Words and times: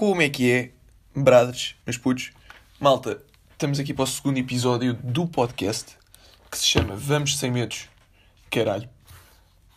Como 0.00 0.22
é 0.22 0.30
que 0.30 0.50
é, 0.50 0.70
brothers, 1.14 1.74
meus 1.86 1.98
putos? 1.98 2.32
Malta, 2.80 3.20
estamos 3.52 3.78
aqui 3.78 3.92
para 3.92 4.04
o 4.04 4.06
segundo 4.06 4.38
episódio 4.38 4.94
do 4.94 5.26
podcast 5.26 5.94
que 6.50 6.56
se 6.56 6.68
chama 6.68 6.96
Vamos 6.96 7.36
Sem 7.36 7.50
Medos, 7.50 7.86
caralho. 8.50 8.88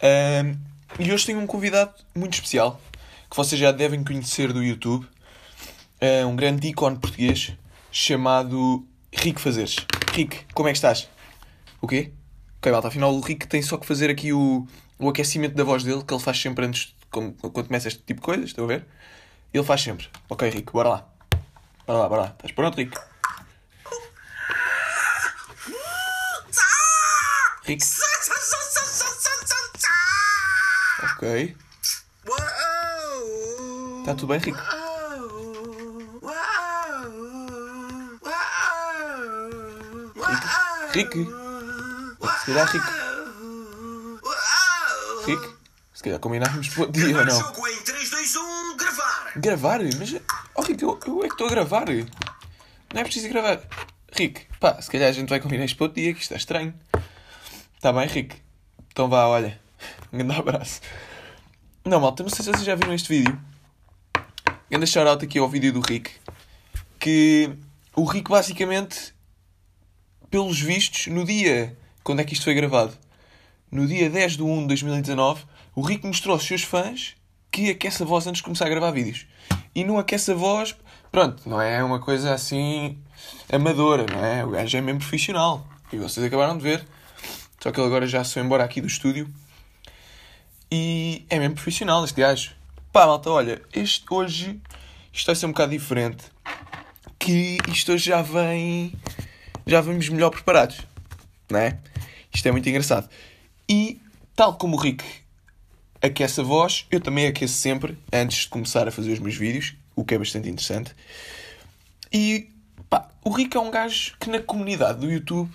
Ahm, 0.01 0.55
e 0.97 1.11
hoje 1.11 1.25
tenho 1.25 1.41
um 1.41 1.45
convidado 1.45 1.91
muito 2.15 2.35
especial 2.35 2.79
que 3.29 3.35
vocês 3.35 3.59
já 3.59 3.73
devem 3.73 4.01
conhecer 4.01 4.53
do 4.53 4.63
YouTube. 4.63 5.05
Um 6.25 6.37
grande 6.37 6.69
ícone 6.69 6.97
português 6.97 7.51
chamado 7.91 8.87
Rico 9.11 9.41
Fazeres. 9.41 9.75
Rico, 10.13 10.37
como 10.53 10.69
é 10.69 10.71
que 10.71 10.77
estás? 10.77 11.09
O 11.81 11.87
quê? 11.87 12.13
Ok, 12.59 12.71
malta, 12.71 12.87
afinal 12.87 13.13
o 13.13 13.19
Rico 13.19 13.45
tem 13.45 13.61
só 13.61 13.75
que 13.75 13.85
fazer 13.85 14.09
aqui 14.09 14.31
o, 14.31 14.65
o 14.97 15.09
aquecimento 15.09 15.53
da 15.53 15.65
voz 15.65 15.83
dele, 15.83 16.01
que 16.01 16.13
ele 16.13 16.23
faz 16.23 16.39
sempre 16.39 16.65
antes, 16.65 16.95
como, 17.11 17.33
quando 17.33 17.67
começa 17.67 17.89
este 17.89 18.01
tipo 18.03 18.21
de 18.21 18.25
coisas, 18.25 18.45
estão 18.45 18.63
a 18.63 18.67
ver? 18.69 18.85
Ele 19.53 19.63
faz 19.63 19.81
sempre. 19.81 20.09
Ok, 20.29 20.49
Rico, 20.49 20.73
bora 20.73 20.89
lá. 20.89 21.05
Bora 21.85 21.99
lá, 21.99 22.09
bora 22.09 22.21
lá. 22.23 22.27
Estás 22.29 22.51
pronto, 22.53 22.75
Rico? 22.75 22.99
Rico? 27.63 27.85
Ok. 31.03 31.55
Está 33.99 34.15
tudo 34.15 34.27
bem, 34.27 34.39
Rico? 34.39 34.59
Rico? 40.93 41.17
Se 42.39 42.45
calhar, 42.47 42.67
Rico. 42.67 42.87
Rico? 45.25 45.57
Se 45.93 46.03
calhar 46.03 46.19
combinávamos 46.19 46.69
para 46.69 46.83
o 46.83 46.91
dia 46.91 47.17
ou 47.17 47.25
não? 47.25 47.62
Gravar! 49.35 49.79
Mas. 49.97 50.15
Oh, 50.55 50.61
Rico, 50.61 50.83
eu, 50.83 50.99
eu 51.07 51.23
é 51.23 51.27
que 51.27 51.33
estou 51.33 51.47
a 51.47 51.49
gravar. 51.49 51.85
Não 51.87 53.01
é 53.01 53.03
preciso 53.03 53.29
gravar. 53.29 53.61
Rico, 54.11 54.41
pá, 54.59 54.79
se 54.81 54.91
calhar 54.91 55.09
a 55.09 55.11
gente 55.11 55.29
vai 55.29 55.39
combinar 55.39 55.65
isto 55.65 55.77
para 55.77 55.85
outro 55.85 56.01
dia, 56.01 56.13
que 56.13 56.21
isto 56.21 56.33
está 56.33 56.35
estranho. 56.35 56.73
Está 57.75 57.91
bem, 57.91 58.07
Rico? 58.07 58.35
Então 58.91 59.09
vá, 59.09 59.27
olha. 59.27 59.59
Um 60.11 60.17
grande 60.17 60.39
abraço. 60.39 60.81
Não, 61.83 61.99
malta, 61.99 62.23
não 62.23 62.29
sei 62.29 62.45
se 62.45 62.51
vocês 62.51 62.63
já 62.63 62.75
viram 62.75 62.93
este 62.93 63.09
vídeo. 63.09 63.37
Grande 64.69 64.87
shout-out 64.87 65.25
aqui 65.25 65.39
ao 65.39 65.49
vídeo 65.49 65.73
do 65.73 65.81
Rick. 65.81 66.11
Que 66.99 67.51
o 67.95 68.05
Rick 68.05 68.29
basicamente, 68.29 69.13
pelos 70.29 70.59
vistos, 70.61 71.07
no 71.07 71.25
dia. 71.25 71.77
Quando 72.03 72.21
é 72.21 72.23
que 72.23 72.33
isto 72.33 72.45
foi 72.45 72.53
gravado? 72.53 72.97
No 73.71 73.87
dia 73.87 74.09
10 74.09 74.37
de 74.37 74.43
1 74.43 74.61
de 74.61 74.67
2019, 74.67 75.43
o 75.75 75.81
Rick 75.81 76.05
mostrou 76.05 76.35
aos 76.35 76.43
seus 76.43 76.63
fãs 76.63 77.15
que 77.53 77.69
aquece 77.69 78.01
a 78.01 78.05
voz 78.05 78.25
antes 78.25 78.39
de 78.39 78.43
começar 78.43 78.65
a 78.65 78.69
gravar 78.69 78.89
vídeos. 78.89 79.27
E 79.75 79.83
não 79.83 79.99
aquece 79.99 80.31
a 80.31 80.33
voz, 80.33 80.75
pronto, 81.11 81.47
não 81.47 81.61
é 81.61 81.83
uma 81.83 81.99
coisa 81.99 82.33
assim 82.33 82.97
amadora, 83.51 84.07
não 84.11 84.25
é? 84.25 84.43
O 84.43 84.49
gajo 84.49 84.75
é 84.75 84.81
mesmo 84.81 84.99
profissional. 84.99 85.65
E 85.91 85.97
vocês 85.97 86.25
acabaram 86.25 86.57
de 86.57 86.63
ver. 86.63 86.83
Só 87.59 87.71
que 87.71 87.79
ele 87.79 87.85
agora 87.85 88.07
já 88.07 88.23
se 88.23 88.33
foi 88.33 88.41
embora 88.41 88.63
aqui 88.63 88.81
do 88.81 88.87
estúdio. 88.87 89.31
E 90.71 91.27
é 91.29 91.37
mesmo 91.37 91.53
profissional 91.53 92.03
este 92.03 92.19
gajo. 92.19 92.55
Pá, 92.91 93.05
malta, 93.05 93.29
olha, 93.29 93.61
este 93.71 94.03
hoje 94.09 94.59
isto 95.13 95.27
vai 95.27 95.35
ser 95.35 95.45
um 95.45 95.49
bocado 95.49 95.71
diferente. 95.71 96.23
Que 97.19 97.59
isto 97.71 97.91
hoje 97.91 98.05
já 98.05 98.23
vem. 98.23 98.93
Já 99.67 99.79
vamos 99.79 100.09
melhor 100.09 100.31
preparados. 100.31 100.79
Não 101.51 101.59
é? 101.59 101.77
Isto 102.33 102.47
é 102.47 102.51
muito 102.51 102.67
engraçado. 102.67 103.07
E, 103.69 104.01
tal 104.35 104.55
como 104.55 104.75
o 104.75 104.79
Rick 104.79 105.22
aquece 106.03 106.41
a 106.41 106.43
voz, 106.43 106.85
eu 106.91 106.99
também 106.99 107.25
aqueço 107.25 107.53
sempre 107.55 107.97
antes 108.11 108.39
de 108.41 108.49
começar 108.49 108.87
a 108.87 108.91
fazer 108.91 109.13
os 109.13 109.19
meus 109.19 109.35
vídeos, 109.35 109.73
o 109.95 110.03
que 110.03 110.13
é 110.13 110.17
bastante 110.19 110.49
interessante. 110.49 110.93
E, 112.11 112.49
pá, 112.89 113.09
o 113.23 113.29
Rick 113.31 113.55
é 113.55 113.59
um 113.59 113.71
gajo 113.71 114.15
que 114.19 114.29
na 114.29 114.39
comunidade 114.39 114.99
do 114.99 115.09
YouTube 115.11 115.49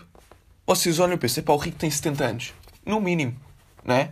vocês 0.67 0.99
olham 0.99 1.15
e 1.15 1.19
pensam, 1.19 1.45
pá, 1.45 1.53
o 1.53 1.57
Rick 1.59 1.77
tem 1.77 1.91
70 1.91 2.25
anos. 2.25 2.55
No 2.85 3.01
mínimo, 3.01 3.39
não 3.85 3.95
é? 3.95 4.11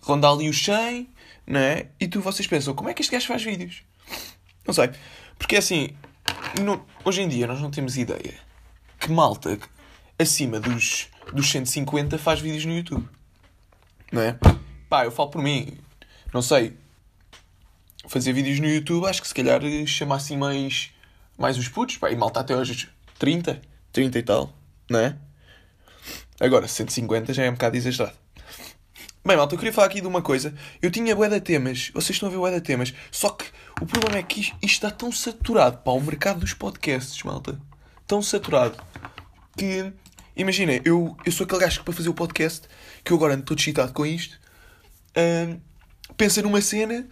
Ronda 0.00 0.30
ali 0.30 0.48
os 0.48 0.62
100, 0.64 1.08
não 1.46 1.58
é? 1.60 1.88
E 1.98 2.06
tu, 2.06 2.20
vocês 2.20 2.46
pensam, 2.46 2.72
como 2.74 2.88
é 2.88 2.94
que 2.94 3.02
este 3.02 3.10
gajo 3.12 3.26
faz 3.26 3.42
vídeos? 3.42 3.82
Não 4.66 4.72
sei. 4.72 4.90
Porque 5.36 5.56
assim, 5.56 5.90
no- 6.62 6.84
hoje 7.04 7.20
em 7.22 7.28
dia 7.28 7.46
nós 7.46 7.60
não 7.60 7.70
temos 7.70 7.96
ideia 7.96 8.34
que 9.00 9.10
malta 9.10 9.58
acima 10.18 10.60
dos, 10.60 11.08
dos 11.32 11.50
150 11.50 12.16
faz 12.18 12.40
vídeos 12.40 12.64
no 12.64 12.74
YouTube. 12.76 13.08
Não 14.12 14.22
é? 14.22 14.38
Pá, 14.88 15.04
eu 15.04 15.10
falo 15.10 15.30
por 15.30 15.42
mim. 15.42 15.76
Não 16.32 16.40
sei. 16.40 16.76
Fazer 18.06 18.32
vídeos 18.32 18.58
no 18.58 18.66
YouTube 18.66 19.06
acho 19.06 19.20
que 19.20 19.28
se 19.28 19.34
calhar 19.34 19.60
chama 19.86 20.16
assim 20.16 20.36
mais, 20.36 20.90
mais 21.36 21.58
os 21.58 21.68
putos. 21.68 21.96
Pá, 21.98 22.10
e 22.10 22.16
malta 22.16 22.40
até 22.40 22.56
hoje 22.56 22.88
30, 23.18 23.60
30 23.92 24.18
e 24.18 24.22
tal, 24.22 24.52
não 24.88 24.98
é? 24.98 25.16
Agora, 26.40 26.66
150 26.66 27.34
já 27.34 27.44
é 27.44 27.50
um 27.50 27.54
bocado 27.54 27.76
exagerado. 27.76 28.16
Bem, 29.24 29.36
malta, 29.36 29.54
eu 29.54 29.58
queria 29.58 29.72
falar 29.74 29.88
aqui 29.88 30.00
de 30.00 30.06
uma 30.06 30.22
coisa. 30.22 30.54
Eu 30.80 30.90
tinha 30.90 31.14
bué 31.14 31.28
de 31.28 31.40
temas. 31.40 31.90
Vocês 31.92 32.10
estão 32.10 32.28
a 32.28 32.32
ver 32.32 32.38
bué 32.38 32.50
de 32.52 32.60
temas. 32.62 32.94
Só 33.10 33.28
que 33.28 33.44
o 33.80 33.84
problema 33.84 34.18
é 34.18 34.22
que 34.22 34.40
isto, 34.40 34.56
isto 34.62 34.74
está 34.86 34.90
tão 34.90 35.12
saturado, 35.12 35.78
pá, 35.78 35.90
o 35.90 36.00
mercado 36.00 36.40
dos 36.40 36.54
podcasts, 36.54 37.22
malta. 37.24 37.60
Tão 38.06 38.22
saturado. 38.22 38.82
Que, 39.54 39.92
imaginem, 40.34 40.80
eu, 40.82 41.14
eu 41.26 41.32
sou 41.32 41.44
aquele 41.44 41.60
gajo 41.60 41.80
que 41.80 41.84
para 41.84 41.92
fazer 41.92 42.08
o 42.08 42.14
podcast, 42.14 42.68
que 43.04 43.12
eu 43.12 43.16
agora 43.18 43.34
ando 43.34 43.42
todo 43.42 43.58
excitado 43.58 43.92
com 43.92 44.06
isto, 44.06 44.38
hum, 45.16 45.60
pensa 46.16 46.42
numa 46.42 46.60
cena, 46.60 47.06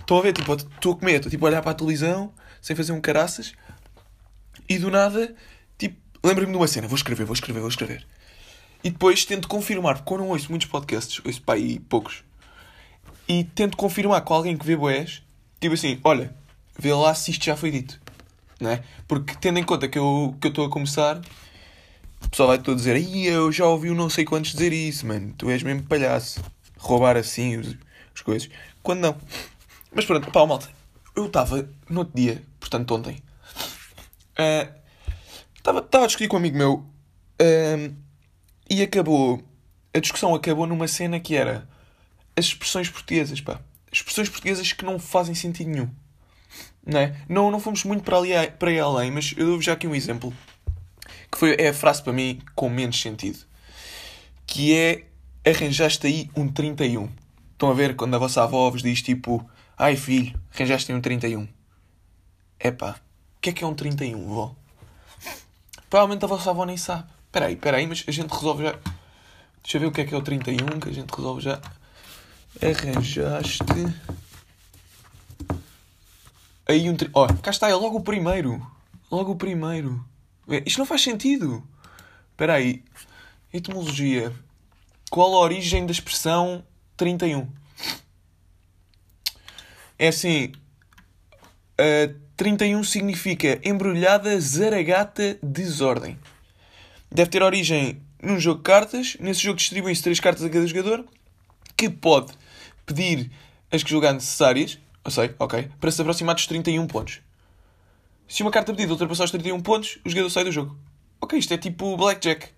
estou 0.00 0.18
a 0.18 0.22
ver, 0.22 0.32
tipo, 0.32 0.52
estou 0.52 0.92
a 0.92 0.96
comer, 0.96 1.16
estou 1.16 1.30
tipo 1.30 1.44
a 1.46 1.48
olhar 1.48 1.62
para 1.62 1.72
a 1.72 1.74
televisão, 1.74 2.32
sem 2.60 2.74
fazer 2.74 2.92
um 2.92 3.00
caraças, 3.00 3.52
e 4.68 4.78
do 4.78 4.90
nada, 4.90 5.34
tipo, 5.76 5.96
lembro-me 6.22 6.52
de 6.52 6.58
uma 6.58 6.66
cena, 6.66 6.88
vou 6.88 6.96
escrever, 6.96 7.24
vou 7.24 7.34
escrever, 7.34 7.60
vou 7.60 7.68
escrever. 7.68 8.06
E 8.82 8.90
depois 8.90 9.24
tento 9.24 9.48
confirmar, 9.48 9.96
porque 9.96 10.12
eu 10.12 10.18
não 10.18 10.28
ouço 10.28 10.50
muitos 10.50 10.68
podcasts, 10.68 11.20
ouço 11.24 11.42
para 11.42 11.54
aí 11.54 11.78
poucos. 11.78 12.22
E 13.28 13.44
tento 13.44 13.76
confirmar 13.76 14.22
com 14.22 14.34
alguém 14.34 14.56
que 14.56 14.64
vê 14.64 14.76
boés, 14.76 15.22
tipo 15.60 15.74
assim, 15.74 16.00
olha, 16.04 16.34
vê 16.78 16.92
lá 16.94 17.14
se 17.14 17.30
isto 17.30 17.44
já 17.44 17.56
foi 17.56 17.70
dito. 17.70 18.00
É? 18.60 18.82
Porque 19.06 19.36
tendo 19.40 19.58
em 19.58 19.62
conta 19.62 19.88
que 19.88 19.98
eu 19.98 20.36
que 20.40 20.48
eu 20.48 20.50
estou 20.50 20.66
a 20.66 20.70
começar, 20.70 21.20
o 22.24 22.28
pessoal 22.28 22.48
vai 22.48 22.58
todo 22.58 22.76
dizer, 22.76 22.96
eu 23.24 23.52
já 23.52 23.66
ouvi 23.66 23.90
o 23.90 23.94
não 23.94 24.10
sei 24.10 24.24
quantos 24.24 24.52
dizer 24.52 24.72
isso, 24.72 25.06
mano, 25.06 25.32
tu 25.36 25.48
és 25.48 25.62
mesmo 25.62 25.84
palhaço. 25.84 26.42
Roubar 26.78 27.16
assim 27.16 27.56
os, 27.58 27.76
as 28.14 28.22
coisas. 28.22 28.48
Quando 28.82 29.00
não. 29.00 29.16
Mas 29.92 30.04
pronto, 30.04 30.30
pá, 30.30 30.46
malta, 30.46 30.68
eu 31.14 31.26
estava 31.26 31.68
no 31.88 32.00
outro 32.00 32.14
dia, 32.14 32.42
portanto 32.60 32.94
ontem, 32.94 33.22
estava 35.56 35.80
estava 35.80 36.04
a 36.04 36.06
discutir 36.06 36.28
com 36.28 36.36
um 36.36 36.38
amigo 36.38 36.56
meu 36.56 36.86
ah, 37.40 37.90
e 38.68 38.82
acabou. 38.82 39.42
A 39.94 40.00
discussão 40.00 40.34
acabou 40.34 40.66
numa 40.66 40.86
cena 40.86 41.18
que 41.18 41.34
era 41.34 41.68
as 42.36 42.46
expressões 42.46 42.88
portuguesas, 42.88 43.40
pá. 43.40 43.60
Expressões 43.90 44.28
portuguesas 44.28 44.72
que 44.72 44.84
não 44.84 44.98
fazem 44.98 45.34
sentido 45.34 45.70
nenhum. 45.70 45.90
Não 46.86 47.00
é? 47.00 47.16
Não, 47.28 47.50
não 47.50 47.58
fomos 47.58 47.84
muito 47.84 48.04
para, 48.04 48.16
ali, 48.16 48.30
para 48.58 48.70
aí 48.70 48.78
além, 48.78 49.10
mas 49.10 49.34
eu 49.36 49.46
dou-vos 49.46 49.64
já 49.64 49.72
aqui 49.72 49.86
um 49.86 49.94
exemplo. 49.94 50.32
Que 51.30 51.38
foi, 51.38 51.56
é 51.58 51.68
a 51.68 51.74
frase 51.74 52.02
para 52.02 52.12
mim 52.12 52.40
com 52.54 52.68
menos 52.68 53.00
sentido. 53.00 53.40
Que 54.46 54.74
é 54.74 55.04
arranjaste 55.50 56.06
aí 56.06 56.30
um 56.36 56.48
31. 56.48 57.08
Estão 57.52 57.70
a 57.70 57.74
ver 57.74 57.96
quando 57.96 58.14
a 58.14 58.18
vossa 58.18 58.42
avó 58.42 58.70
vos 58.70 58.82
diz 58.82 59.02
tipo 59.02 59.48
Ai 59.76 59.96
filho, 59.96 60.38
arranjaste 60.54 60.92
aí 60.92 60.98
um 60.98 61.00
31. 61.00 61.48
Epá, 62.60 62.96
o 63.36 63.40
que 63.40 63.50
é 63.50 63.52
que 63.52 63.64
é 63.64 63.66
um 63.66 63.74
31, 63.74 64.26
vó? 64.26 64.54
Provavelmente 65.88 66.24
a 66.24 66.28
vossa 66.28 66.50
avó 66.50 66.64
nem 66.64 66.76
sabe. 66.76 67.08
Espera 67.26 67.46
aí, 67.46 67.54
espera 67.54 67.76
aí, 67.76 67.86
mas 67.86 68.04
a 68.06 68.10
gente 68.10 68.30
resolve 68.30 68.64
já. 68.64 68.72
Deixa 69.62 69.76
eu 69.76 69.80
ver 69.80 69.86
o 69.86 69.92
que 69.92 70.00
é 70.00 70.04
que 70.04 70.14
é 70.14 70.16
o 70.16 70.22
31, 70.22 70.80
que 70.80 70.88
a 70.88 70.92
gente 70.92 71.10
resolve 71.10 71.42
já. 71.42 71.60
Arranjaste. 72.60 73.64
Aí 76.66 76.90
um. 76.90 76.96
Ó, 77.14 77.26
cá 77.42 77.50
está, 77.50 77.68
é 77.68 77.74
logo 77.74 77.98
o 77.98 78.02
primeiro. 78.02 78.66
Logo 79.10 79.32
o 79.32 79.36
primeiro. 79.36 80.04
É, 80.48 80.62
Isto 80.66 80.78
não 80.78 80.86
faz 80.86 81.02
sentido. 81.02 81.62
Espera 82.32 82.54
aí. 82.54 82.82
Etimologia. 83.52 84.32
Qual 85.10 85.34
a 85.34 85.38
origem 85.38 85.86
da 85.86 85.92
expressão 85.92 86.64
31? 86.96 87.48
É 89.98 90.08
assim. 90.08 90.52
Uh, 91.80 92.28
31 92.36 92.84
significa 92.84 93.60
embrulhada, 93.64 94.38
zaragata, 94.40 95.38
desordem. 95.42 96.18
Deve 97.10 97.30
ter 97.30 97.42
origem 97.42 98.00
num 98.22 98.38
jogo 98.38 98.58
de 98.58 98.64
cartas. 98.64 99.16
Nesse 99.18 99.40
jogo 99.40 99.56
distribuem-se 99.56 100.02
três 100.02 100.20
cartas 100.20 100.44
a 100.44 100.50
cada 100.50 100.66
jogador 100.66 101.04
que 101.76 101.88
pode 101.88 102.32
pedir 102.84 103.30
as 103.72 103.82
que 103.82 103.90
julgar 103.90 104.12
necessárias. 104.12 104.78
Eu 105.04 105.10
sei, 105.10 105.34
ok. 105.38 105.70
Para 105.80 105.90
se 105.90 106.00
aproximar 106.00 106.34
dos 106.34 106.46
31 106.46 106.86
pontos. 106.86 107.20
Se 108.28 108.42
uma 108.42 108.50
carta 108.50 108.72
pedida 108.72 108.92
ultrapassar 108.92 109.24
os 109.24 109.30
31 109.30 109.60
pontos, 109.60 109.98
o 110.04 110.10
jogador 110.10 110.30
sai 110.30 110.44
do 110.44 110.52
jogo. 110.52 110.76
Ok, 111.20 111.38
isto 111.38 111.54
é 111.54 111.58
tipo 111.58 111.96
Blackjack. 111.96 112.48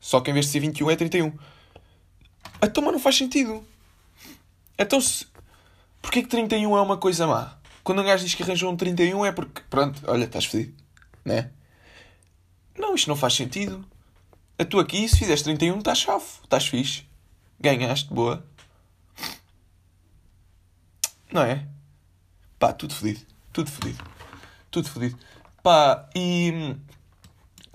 Só 0.00 0.20
que 0.20 0.30
em 0.30 0.34
vez 0.34 0.46
de 0.46 0.52
ser 0.52 0.60
21 0.60 0.90
é 0.90 0.96
31. 0.96 1.32
Então, 2.62 2.82
mas 2.82 2.92
não 2.92 3.00
faz 3.00 3.16
sentido. 3.16 3.64
Então, 4.78 5.00
se... 5.00 5.26
porquê 6.00 6.22
que 6.22 6.28
31 6.28 6.76
é 6.76 6.80
uma 6.80 6.96
coisa 6.96 7.26
má? 7.26 7.56
Quando 7.82 8.00
um 8.00 8.04
gajo 8.04 8.24
diz 8.24 8.34
que 8.34 8.42
arranjou 8.42 8.70
um 8.70 8.76
31 8.76 9.24
é 9.26 9.32
porque, 9.32 9.62
pronto, 9.68 10.00
olha, 10.06 10.24
estás 10.24 10.44
fedido. 10.44 10.74
Né? 11.24 11.50
Não, 12.78 12.94
isto 12.94 13.08
não 13.08 13.16
faz 13.16 13.34
sentido. 13.34 13.84
A 14.58 14.64
tu 14.64 14.78
aqui, 14.78 15.08
se 15.08 15.18
fizeres 15.18 15.42
31, 15.42 15.78
estás 15.78 15.98
chave. 15.98 16.24
Estás 16.44 16.66
fixe. 16.66 17.04
Ganhaste, 17.60 18.12
boa. 18.12 18.44
Não 21.32 21.42
é? 21.42 21.66
Pá, 22.58 22.72
tudo 22.72 22.94
fedido. 22.94 23.26
Tudo 23.52 23.70
fedido. 23.70 24.04
Tudo 24.70 24.88
fedido. 24.88 25.18
Pá, 25.62 26.08
e... 26.14 26.52
hum, 26.52 26.80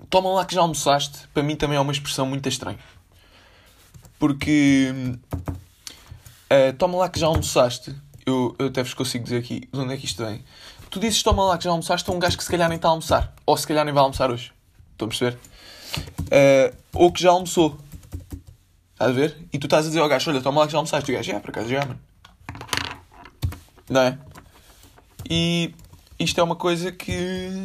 Toma 0.08 0.30
lá 0.30 0.44
que 0.44 0.54
já 0.54 0.60
almoçaste. 0.60 1.26
Para 1.34 1.42
mim 1.42 1.56
também 1.56 1.76
é 1.76 1.80
uma 1.80 1.92
expressão 1.92 2.24
muito 2.24 2.48
estranha. 2.48 2.78
Porque... 4.18 4.92
Uh, 6.50 6.72
toma 6.78 6.96
lá 6.96 7.08
que 7.08 7.20
já 7.20 7.26
almoçaste. 7.26 7.94
Eu, 8.24 8.56
eu 8.58 8.66
até 8.66 8.82
vos 8.82 8.94
consigo 8.94 9.24
dizer 9.24 9.38
aqui 9.38 9.68
de 9.72 9.78
onde 9.78 9.94
é 9.94 9.96
que 9.96 10.06
isto 10.06 10.24
vem. 10.24 10.42
Tu 10.90 10.98
dizes 10.98 11.22
toma 11.22 11.44
lá 11.44 11.58
que 11.58 11.64
já 11.64 11.70
almoçaste 11.70 12.08
a 12.10 12.12
um 12.12 12.18
gajo 12.18 12.36
que 12.36 12.44
se 12.44 12.50
calhar 12.50 12.68
nem 12.68 12.76
está 12.76 12.88
a 12.88 12.92
almoçar. 12.92 13.34
Ou 13.44 13.56
se 13.56 13.66
calhar 13.66 13.84
nem 13.84 13.92
vai 13.92 14.02
almoçar 14.02 14.30
hoje. 14.30 14.52
Estão 14.92 15.06
a 15.06 15.08
perceber? 15.08 15.38
Uh, 16.22 16.76
ou 16.94 17.12
que 17.12 17.22
já 17.22 17.30
almoçou. 17.30 17.78
Estás 18.92 19.10
a 19.10 19.14
ver? 19.14 19.36
E 19.52 19.58
tu 19.58 19.66
estás 19.66 19.84
a 19.84 19.88
dizer 19.88 20.00
ao 20.00 20.08
gajo, 20.08 20.30
olha, 20.30 20.40
toma 20.40 20.60
lá 20.60 20.66
que 20.66 20.72
já 20.72 20.78
almoçaste. 20.78 21.10
E 21.10 21.14
o 21.14 21.16
gajo, 21.16 21.30
já, 21.30 21.40
por 21.40 21.50
acaso 21.50 21.68
já, 21.68 21.80
mano. 21.80 22.00
Não 23.88 24.00
é? 24.00 24.18
E 25.28 25.74
isto 26.18 26.40
é 26.40 26.42
uma 26.42 26.56
coisa 26.56 26.90
que 26.90 27.64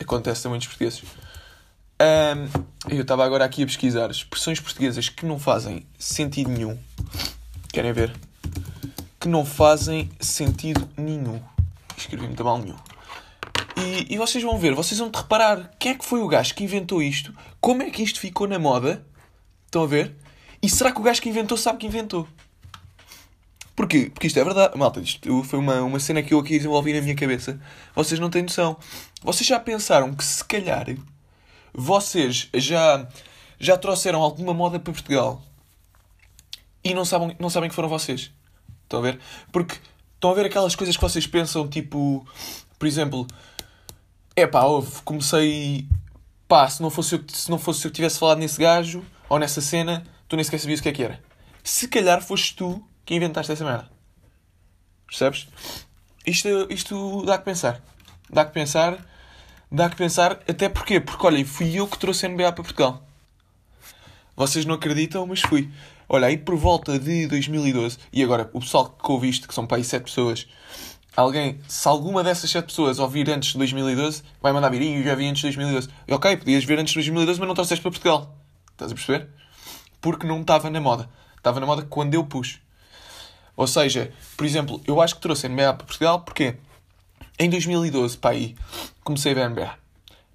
acontece 0.00 0.46
a 0.46 0.50
muitos 0.50 0.66
portugueses. 0.66 1.02
Ahm, 1.98 2.48
eu 2.90 3.00
estava 3.00 3.24
agora 3.24 3.44
aqui 3.44 3.62
a 3.62 3.66
pesquisar 3.66 4.10
expressões 4.10 4.60
portuguesas 4.60 5.08
que 5.08 5.24
não 5.24 5.38
fazem 5.38 5.86
sentido 5.98 6.50
nenhum. 6.50 6.78
Querem 7.72 7.92
ver? 7.92 8.14
Que 9.18 9.28
não 9.28 9.46
fazem 9.46 10.10
sentido 10.20 10.86
nenhum. 10.94 11.40
Escrevi 11.96 12.26
muito 12.26 12.44
mal 12.44 12.58
nenhum. 12.58 12.76
E, 13.78 14.14
e 14.14 14.18
vocês 14.18 14.44
vão 14.44 14.58
ver, 14.58 14.74
vocês 14.74 14.98
vão 15.00 15.10
te 15.10 15.16
reparar 15.16 15.70
quem 15.78 15.92
é 15.92 15.94
que 15.94 16.04
foi 16.04 16.20
o 16.20 16.28
gajo 16.28 16.54
que 16.54 16.64
inventou 16.64 17.02
isto, 17.02 17.34
como 17.60 17.82
é 17.82 17.90
que 17.90 18.02
isto 18.02 18.20
ficou 18.20 18.46
na 18.46 18.58
moda. 18.58 19.04
Estão 19.64 19.82
a 19.82 19.86
ver? 19.86 20.14
E 20.62 20.68
será 20.68 20.92
que 20.92 21.00
o 21.00 21.02
gajo 21.02 21.20
que 21.20 21.28
inventou 21.28 21.56
sabe 21.56 21.78
que 21.78 21.86
inventou? 21.86 22.28
Porquê? 23.74 24.10
Porque 24.12 24.26
isto 24.26 24.38
é 24.38 24.44
verdade. 24.44 24.76
Malta, 24.76 25.00
isto 25.00 25.42
foi 25.44 25.58
uma, 25.58 25.82
uma 25.82 25.98
cena 25.98 26.22
que 26.22 26.32
eu 26.32 26.38
aqui 26.38 26.56
desenvolvi 26.56 26.92
na 26.92 27.00
minha 27.00 27.16
cabeça. 27.16 27.58
Vocês 27.94 28.20
não 28.20 28.30
têm 28.30 28.42
noção. 28.42 28.76
Vocês 29.22 29.46
já 29.46 29.58
pensaram 29.58 30.14
que 30.14 30.24
se 30.24 30.42
calhar 30.44 30.86
vocês 31.76 32.48
já, 32.54 33.06
já 33.60 33.76
trouxeram 33.76 34.22
alguma 34.22 34.54
moda 34.54 34.80
para 34.80 34.92
Portugal 34.92 35.42
e 36.82 36.94
não 36.94 37.04
sabem, 37.04 37.36
não 37.38 37.50
sabem 37.50 37.68
que 37.68 37.74
foram 37.74 37.88
vocês? 37.88 38.32
Estão 38.84 39.00
a 39.00 39.02
ver? 39.02 39.20
Porque 39.52 39.76
estão 40.14 40.30
a 40.30 40.34
ver 40.34 40.46
aquelas 40.46 40.74
coisas 40.74 40.96
que 40.96 41.02
vocês 41.02 41.26
pensam, 41.26 41.68
tipo, 41.68 42.26
por 42.78 42.86
exemplo, 42.86 43.26
é 44.34 44.46
pá, 44.46 44.62
comecei. 45.04 45.86
Pá, 46.48 46.68
se 46.68 46.80
não, 46.80 46.90
fosse 46.90 47.16
eu, 47.16 47.24
se 47.28 47.50
não 47.50 47.58
fosse 47.58 47.84
eu 47.84 47.90
que 47.90 47.96
tivesse 47.96 48.18
falado 48.18 48.38
nesse 48.38 48.60
gajo 48.60 49.04
ou 49.28 49.38
nessa 49.38 49.60
cena, 49.60 50.04
tu 50.28 50.36
nem 50.36 50.44
sequer 50.44 50.60
sabias 50.60 50.80
o 50.80 50.82
que 50.82 50.88
é 50.88 50.92
que 50.92 51.02
era. 51.02 51.22
Se 51.64 51.88
calhar 51.88 52.22
foste 52.22 52.54
tu 52.54 52.82
que 53.04 53.14
inventaste 53.14 53.52
essa 53.52 53.64
merda. 53.64 53.90
Percebes? 55.06 55.48
Isto, 56.24 56.48
isto 56.70 57.24
dá 57.24 57.36
que 57.38 57.44
pensar. 57.44 57.82
Dá 58.30 58.44
que 58.44 58.52
pensar. 58.52 58.98
Dá 59.70 59.90
que 59.90 59.96
pensar. 59.96 60.32
Até 60.48 60.68
porquê? 60.68 61.00
Porque, 61.00 61.26
olha, 61.26 61.44
fui 61.44 61.74
eu 61.74 61.86
que 61.88 61.98
trouxe 61.98 62.26
a 62.26 62.28
NBA 62.28 62.52
para 62.52 62.62
Portugal. 62.62 63.02
Vocês 64.36 64.64
não 64.64 64.74
acreditam, 64.74 65.26
mas 65.26 65.40
fui. 65.40 65.70
Olha, 66.08 66.28
aí 66.28 66.36
por 66.36 66.56
volta 66.56 66.98
de 66.98 67.26
2012, 67.26 67.98
e 68.12 68.22
agora 68.22 68.48
o 68.52 68.60
pessoal 68.60 68.90
que 68.90 69.10
ouve 69.10 69.28
isto, 69.28 69.48
que 69.48 69.54
são 69.54 69.66
para 69.66 69.78
aí 69.78 69.84
7 69.84 70.04
pessoas, 70.04 70.46
alguém, 71.16 71.58
se 71.66 71.88
alguma 71.88 72.22
dessas 72.22 72.48
7 72.50 72.66
pessoas 72.66 72.98
ouvir 73.00 73.28
antes 73.28 73.52
de 73.52 73.58
2012, 73.58 74.22
vai 74.40 74.52
mandar 74.52 74.68
vir, 74.68 74.82
"Ih, 74.82 74.98
eu 74.98 75.02
já 75.02 75.14
vi 75.16 75.26
antes 75.26 75.40
de 75.40 75.46
2012. 75.48 75.88
E, 76.06 76.12
ok, 76.14 76.36
podias 76.36 76.64
ver 76.64 76.78
antes 76.78 76.92
de 76.92 76.98
2012, 76.98 77.40
mas 77.40 77.48
não 77.48 77.54
trouxeste 77.54 77.82
para 77.82 77.90
Portugal. 77.90 78.36
Estás 78.70 78.92
a 78.92 78.94
perceber? 78.94 79.28
Porque 80.00 80.26
não 80.26 80.42
estava 80.42 80.70
na 80.70 80.80
moda. 80.80 81.08
Estava 81.36 81.58
na 81.58 81.66
moda 81.66 81.82
quando 81.82 82.14
eu 82.14 82.22
pus. 82.22 82.60
Ou 83.56 83.66
seja, 83.66 84.12
por 84.36 84.44
exemplo, 84.44 84.80
eu 84.86 85.00
acho 85.00 85.14
que 85.16 85.20
trouxe 85.22 85.46
a 85.46 85.48
NBA 85.48 85.74
para 85.74 85.86
Portugal 85.86 86.20
porque 86.20 86.56
em 87.38 87.50
2012, 87.50 88.16
pá, 88.18 88.30
aí, 88.30 88.56
comecei 89.04 89.32
a 89.32 89.34
ver 89.34 89.50
NBA. 89.50 89.78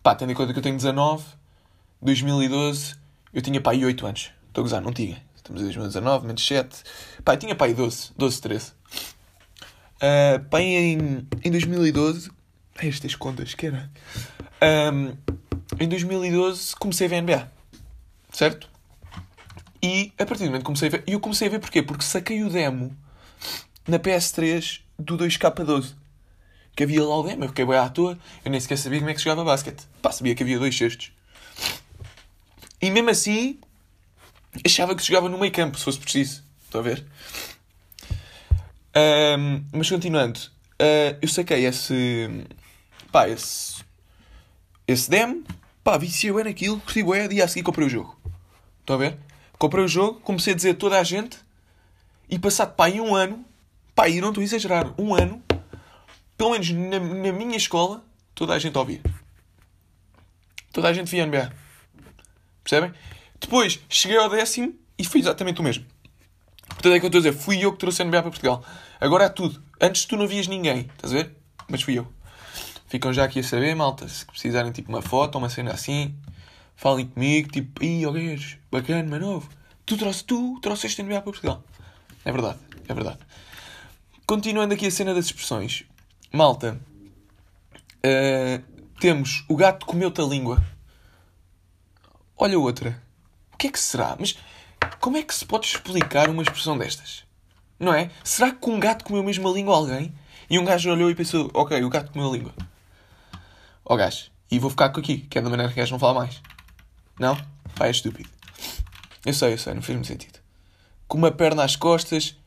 Pá, 0.03 0.15
tendo 0.15 0.31
em 0.31 0.35
conta 0.35 0.53
que 0.53 0.59
eu 0.59 0.63
tenho 0.63 0.75
19, 0.75 1.23
2012, 2.01 2.95
eu 3.33 3.41
tinha 3.41 3.61
pá 3.61 3.71
aí 3.71 3.85
8 3.85 4.05
anos. 4.05 4.31
Estou 4.47 4.61
a 4.61 4.63
gozar, 4.63 4.81
não 4.81 4.91
tinha. 4.93 5.21
Estamos 5.35 5.61
em 5.61 5.65
2019, 5.65 6.27
menos 6.27 6.45
7. 6.45 6.83
Pá, 7.23 7.37
tinha 7.37 7.55
pá 7.55 7.65
aí 7.65 7.73
12, 7.73 8.11
12, 8.17 8.41
13. 8.41 8.71
Uh, 9.97 10.43
pá, 10.49 10.61
em, 10.61 11.27
em 11.43 11.51
2012, 11.51 12.31
é 12.79 12.87
estas 12.87 13.15
contas, 13.15 13.53
que 13.53 13.67
era? 13.67 13.89
Ahm, 14.61 15.13
em 15.79 15.87
2012 15.87 16.75
comecei 16.75 17.07
a 17.07 17.09
ver 17.09 17.21
NBA. 17.21 17.51
Certo? 18.31 18.69
E 19.81 20.13
a 20.17 20.25
partir 20.25 20.43
do 20.43 20.47
momento 20.47 20.61
que 20.61 20.65
comecei 20.65 20.87
a 20.87 20.91
ver. 20.91 21.03
E 21.07 21.13
eu 21.13 21.19
comecei 21.19 21.47
a 21.47 21.51
ver 21.51 21.59
porquê? 21.59 21.81
Porque 21.81 22.03
saquei 22.03 22.43
o 22.43 22.49
demo 22.49 22.95
na 23.87 23.97
PS3 23.97 24.81
do 24.97 25.17
2K12. 25.17 25.95
Que 26.81 26.85
havia 26.85 27.03
lá 27.03 27.21
demo, 27.21 27.43
eu 27.43 27.49
fiquei 27.49 27.63
bem 27.63 27.77
à 27.77 27.87
toa, 27.87 28.17
eu 28.43 28.49
nem 28.49 28.59
sequer 28.59 28.75
sabia 28.75 28.97
como 28.97 29.11
é 29.11 29.13
que 29.13 29.21
jogava 29.21 29.43
basquete. 29.43 29.83
Pá, 30.01 30.11
sabia 30.11 30.33
que 30.33 30.41
havia 30.41 30.57
dois 30.57 30.75
cestos. 30.75 31.11
E 32.81 32.89
mesmo 32.89 33.11
assim, 33.11 33.59
achava 34.65 34.95
que 34.95 35.05
jogava 35.05 35.29
no 35.29 35.37
meio 35.37 35.51
campo, 35.51 35.77
se 35.77 35.83
fosse 35.83 35.99
preciso. 35.99 36.43
Estão 36.63 36.81
a 36.81 36.83
ver? 36.83 37.05
Ahm, 38.95 39.63
mas 39.71 39.91
continuando, 39.91 40.39
ah, 40.79 41.15
eu 41.21 41.27
saquei 41.27 41.67
esse. 41.67 42.47
pá, 43.11 43.29
esse. 43.29 43.83
esse 44.87 45.07
demo, 45.07 45.43
pá, 45.83 45.99
viciei 45.99 46.33
bem 46.33 46.45
naquilo, 46.45 46.79
curti 46.79 47.03
bué, 47.03 47.27
dia 47.27 47.43
a 47.43 47.47
seguir 47.47 47.61
comprei 47.63 47.85
o 47.85 47.91
jogo. 47.91 48.19
Estão 48.79 48.95
a 48.95 48.99
ver? 48.99 49.19
Comprei 49.59 49.85
o 49.85 49.87
jogo, 49.87 50.19
comecei 50.21 50.53
a 50.53 50.55
dizer 50.55 50.71
a 50.71 50.73
toda 50.73 50.99
a 50.99 51.03
gente, 51.03 51.37
e 52.27 52.39
passado, 52.39 52.73
pá, 52.73 52.89
em 52.89 52.99
um 52.99 53.13
ano, 53.13 53.45
pá, 53.93 54.09
e 54.09 54.19
não 54.19 54.29
estou 54.29 54.41
a 54.41 54.45
exagerar, 54.45 54.99
um 54.99 55.13
ano, 55.13 55.43
pelo 56.37 56.51
menos 56.51 56.69
na, 56.71 56.99
na 56.99 57.31
minha 57.31 57.57
escola, 57.57 58.03
toda 58.33 58.53
a 58.53 58.59
gente 58.59 58.77
ouvia. 58.77 59.01
Toda 60.71 60.87
a 60.87 60.93
gente 60.93 61.09
via 61.09 61.25
NBA. 61.25 61.51
Percebem? 62.63 62.93
Depois, 63.39 63.79
cheguei 63.89 64.17
ao 64.17 64.29
décimo 64.29 64.73
e 64.97 65.03
foi 65.03 65.19
exatamente 65.19 65.59
o 65.59 65.63
mesmo. 65.63 65.85
Portanto, 66.69 66.93
é 66.93 66.99
que 66.99 67.05
eu 67.05 67.07
estou 67.07 67.19
a 67.19 67.23
dizer, 67.23 67.33
fui 67.33 67.63
eu 67.63 67.73
que 67.73 67.79
trouxe 67.79 68.01
a 68.01 68.05
NBA 68.05 68.21
para 68.21 68.31
Portugal. 68.31 68.63
Agora 68.99 69.25
é 69.25 69.29
tudo. 69.29 69.61
Antes 69.79 70.05
tu 70.05 70.15
não 70.15 70.27
vias 70.27 70.47
ninguém, 70.47 70.89
estás 70.95 71.13
a 71.13 71.17
ver? 71.17 71.35
Mas 71.67 71.81
fui 71.81 71.97
eu. 71.97 72.07
Ficam 72.87 73.13
já 73.13 73.23
aqui 73.23 73.39
a 73.39 73.43
saber, 73.43 73.75
malta, 73.75 74.07
se 74.07 74.25
precisarem 74.25 74.71
tipo 74.71 74.89
uma 74.89 75.01
foto 75.01 75.37
uma 75.37 75.49
cena 75.49 75.71
assim, 75.71 76.15
falem 76.75 77.07
comigo, 77.07 77.49
tipo, 77.49 77.83
ih, 77.83 78.03
gajo, 78.03 78.57
bacana, 78.71 79.07
mas 79.09 79.21
novo. 79.21 79.49
Tu, 79.85 79.97
trouxe, 79.97 80.23
tu 80.23 80.59
trouxeste 80.61 81.01
a 81.01 81.03
NBA 81.03 81.15
para 81.15 81.23
Portugal. 81.23 81.63
É 82.23 82.31
verdade, 82.31 82.59
é 82.87 82.93
verdade. 82.93 83.19
Continuando 84.25 84.73
aqui 84.73 84.87
a 84.87 84.91
cena 84.91 85.13
das 85.13 85.25
expressões. 85.25 85.83
Malta, 86.33 86.79
eh, 88.01 88.61
temos 89.01 89.43
o 89.49 89.55
gato 89.57 89.85
comeu-te 89.85 90.21
a 90.21 90.23
língua. 90.23 90.63
Olha 92.37 92.57
outra. 92.57 93.03
O 93.53 93.57
que 93.57 93.67
é 93.67 93.71
que 93.71 93.79
será? 93.79 94.15
Mas 94.17 94.37
como 95.01 95.17
é 95.17 95.23
que 95.23 95.35
se 95.35 95.45
pode 95.45 95.67
explicar 95.67 96.29
uma 96.29 96.41
expressão 96.41 96.77
destas? 96.77 97.25
Não 97.77 97.93
é? 97.93 98.09
Será 98.23 98.49
que 98.51 98.69
um 98.69 98.79
gato 98.79 99.03
comeu 99.03 99.21
mesmo 99.21 99.45
a 99.49 99.51
língua 99.51 99.75
a 99.75 99.77
alguém? 99.77 100.15
E 100.49 100.57
um 100.57 100.63
gajo 100.63 100.89
olhou 100.89 101.11
e 101.11 101.15
pensou, 101.15 101.51
ok, 101.53 101.83
o 101.83 101.89
gato 101.89 102.13
comeu 102.13 102.29
a 102.29 102.31
língua. 102.31 102.53
Ó 103.83 103.97
gajo, 103.97 104.31
e 104.49 104.57
vou 104.57 104.69
ficar 104.69 104.87
com 104.89 105.01
aqui, 105.01 105.17
que 105.17 105.37
é 105.37 105.41
da 105.41 105.49
maneira 105.49 105.69
que 105.69 105.77
o 105.77 105.81
gajo 105.81 105.91
não 105.91 105.99
fala 105.99 106.13
mais. 106.13 106.41
Não? 107.19 107.35
Pá, 107.75 107.87
é 107.87 107.91
estúpido. 107.91 108.29
Eu 109.25 109.33
sei, 109.33 109.51
eu 109.51 109.57
sei, 109.57 109.73
não 109.73 109.81
fez 109.81 109.97
muito 109.97 110.07
sentido. 110.07 110.39
Com 111.09 111.17
uma 111.17 111.31
perna 111.31 111.65
às 111.65 111.75
costas. 111.75 112.37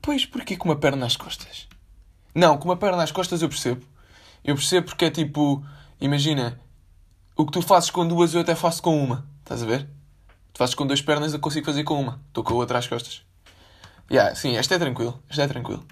Pois, 0.00 0.24
porquê 0.24 0.56
com 0.56 0.68
uma 0.68 0.76
perna 0.76 1.06
às 1.06 1.16
costas? 1.16 1.71
Não, 2.34 2.56
com 2.56 2.68
uma 2.68 2.76
perna 2.76 3.02
às 3.02 3.12
costas 3.12 3.42
eu 3.42 3.48
percebo. 3.48 3.84
Eu 4.44 4.54
percebo 4.54 4.86
porque 4.86 5.04
é 5.04 5.10
tipo, 5.10 5.64
imagina, 6.00 6.60
o 7.36 7.46
que 7.46 7.52
tu 7.52 7.62
fazes 7.62 7.90
com 7.90 8.06
duas 8.06 8.34
eu 8.34 8.40
até 8.40 8.54
faço 8.54 8.82
com 8.82 9.02
uma. 9.02 9.26
Estás 9.40 9.62
a 9.62 9.66
ver? 9.66 9.88
Tu 10.52 10.58
fazes 10.58 10.74
com 10.74 10.86
duas 10.86 11.00
pernas 11.00 11.32
eu 11.32 11.40
consigo 11.40 11.66
fazer 11.66 11.84
com 11.84 12.00
uma. 12.00 12.20
Estou 12.28 12.44
com 12.44 12.54
a 12.54 12.56
outra 12.56 12.78
às 12.78 12.86
costas. 12.86 13.22
Yeah, 14.10 14.34
sim, 14.34 14.56
esta 14.56 14.74
é 14.74 14.78
tranquilo. 14.78 15.22
Esta 15.28 15.42
é 15.42 15.48
tranquilo. 15.48 15.84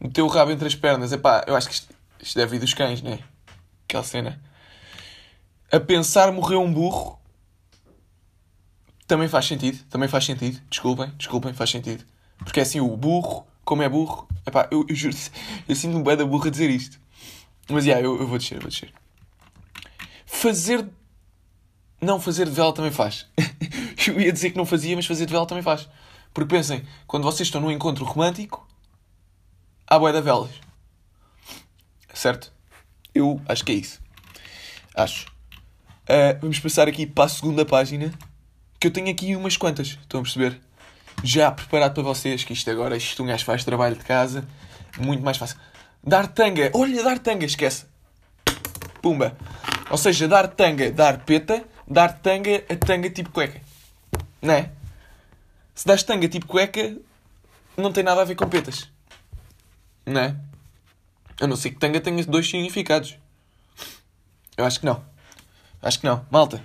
Meter 0.00 0.22
o 0.22 0.28
rabo 0.28 0.50
entre 0.50 0.66
as 0.66 0.74
pernas. 0.74 1.12
Epá, 1.12 1.44
eu 1.46 1.56
acho 1.56 1.68
que 1.68 1.74
isto, 1.74 1.94
isto 2.20 2.36
deve 2.36 2.52
vir 2.52 2.60
dos 2.60 2.74
cães, 2.74 3.02
né? 3.02 3.20
Aquela 3.84 4.04
cena. 4.04 4.40
A 5.72 5.80
pensar 5.80 6.30
morreu 6.30 6.62
um 6.62 6.72
burro. 6.72 7.18
Também 9.06 9.28
faz 9.28 9.46
sentido. 9.46 9.82
Também 9.90 10.08
faz 10.08 10.24
sentido. 10.24 10.60
Desculpem, 10.68 11.10
desculpem, 11.16 11.52
faz 11.52 11.70
sentido. 11.70 12.04
Porque 12.38 12.60
é 12.60 12.62
assim, 12.62 12.80
o 12.80 12.96
burro, 12.96 13.46
como 13.64 13.82
é 13.82 13.88
burro... 13.88 14.28
Epá, 14.46 14.68
eu, 14.70 14.84
eu 14.88 14.94
juro 14.94 15.16
eu 15.68 15.74
sinto-me 15.74 16.02
bem 16.02 16.16
da 16.16 16.24
burra 16.24 16.50
dizer 16.50 16.70
isto. 16.70 17.00
Mas, 17.68 17.86
yeah, 17.86 18.04
eu, 18.04 18.20
eu 18.20 18.26
vou 18.26 18.38
descer, 18.38 18.56
eu 18.56 18.60
vou 18.60 18.70
descer. 18.70 18.92
Fazer... 20.26 20.86
Não, 22.00 22.20
fazer 22.20 22.44
de 22.46 22.52
vela 22.52 22.72
também 22.72 22.90
faz. 22.90 23.26
eu 24.06 24.20
ia 24.20 24.32
dizer 24.32 24.50
que 24.50 24.56
não 24.56 24.66
fazia, 24.66 24.94
mas 24.94 25.06
fazer 25.06 25.26
de 25.26 25.32
vela 25.32 25.46
também 25.46 25.62
faz. 25.62 25.88
Porque 26.34 26.54
pensem, 26.54 26.84
quando 27.06 27.22
vocês 27.22 27.46
estão 27.46 27.60
num 27.60 27.70
encontro 27.70 28.04
romântico, 28.04 28.66
há 29.86 29.98
bué 29.98 30.12
da 30.12 30.20
velas. 30.20 30.50
Certo? 32.12 32.52
Eu 33.14 33.40
acho 33.46 33.64
que 33.64 33.72
é 33.72 33.76
isso. 33.76 34.00
Acho. 34.94 35.26
Uh, 36.04 36.38
vamos 36.40 36.58
passar 36.58 36.88
aqui 36.88 37.06
para 37.06 37.24
a 37.24 37.28
segunda 37.28 37.64
página. 37.64 38.12
Que 38.78 38.88
eu 38.88 38.92
tenho 38.92 39.08
aqui 39.08 39.34
umas 39.36 39.56
quantas. 39.56 39.98
Estão 40.02 40.20
a 40.20 40.22
perceber? 40.22 40.60
Já 41.22 41.50
preparado 41.50 41.94
para 41.94 42.02
vocês. 42.02 42.44
Que 42.44 42.52
isto 42.52 42.70
agora, 42.70 42.96
isto 42.96 43.22
um 43.22 43.26
gajo 43.26 43.44
faz 43.44 43.64
trabalho 43.64 43.96
de 43.96 44.04
casa. 44.04 44.46
Muito 44.98 45.22
mais 45.22 45.36
fácil. 45.36 45.56
Dar 46.02 46.26
tanga. 46.26 46.70
Olha, 46.74 47.02
dar 47.02 47.18
tanga. 47.18 47.44
Esquece. 47.44 47.86
Pumba. 49.00 49.36
Ou 49.90 49.98
seja, 49.98 50.26
dar 50.26 50.48
tanga, 50.48 50.90
dar 50.90 51.18
peta. 51.24 51.64
Dar 51.86 52.18
tanga 52.20 52.64
a 52.68 52.76
tanga 52.76 53.10
tipo 53.10 53.30
cueca. 53.30 53.60
Não 54.40 54.54
é? 54.54 54.70
Se 55.74 55.86
dás 55.86 56.02
tanga 56.02 56.28
tipo 56.28 56.46
cueca, 56.46 56.96
não 57.76 57.92
tem 57.92 58.02
nada 58.02 58.22
a 58.22 58.24
ver 58.24 58.34
com 58.34 58.48
petas. 58.48 58.88
Não 60.06 60.20
é? 60.20 60.36
A 61.40 61.46
não 61.46 61.56
ser 61.56 61.70
que 61.70 61.78
tanga 61.78 62.00
tenha 62.00 62.24
dois 62.24 62.48
significados. 62.48 63.16
Eu 64.56 64.64
acho 64.64 64.80
que 64.80 64.86
não. 64.86 65.04
Acho 65.82 66.00
que 66.00 66.06
não. 66.06 66.24
Malta. 66.30 66.62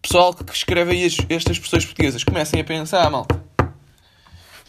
Pessoal 0.00 0.32
que 0.32 0.52
escreve 0.52 0.92
aí 0.92 1.04
estas 1.28 1.58
pessoas 1.58 1.84
portuguesas, 1.84 2.22
comecem 2.22 2.60
a 2.60 2.64
pensar, 2.64 3.10
malta. 3.10 3.42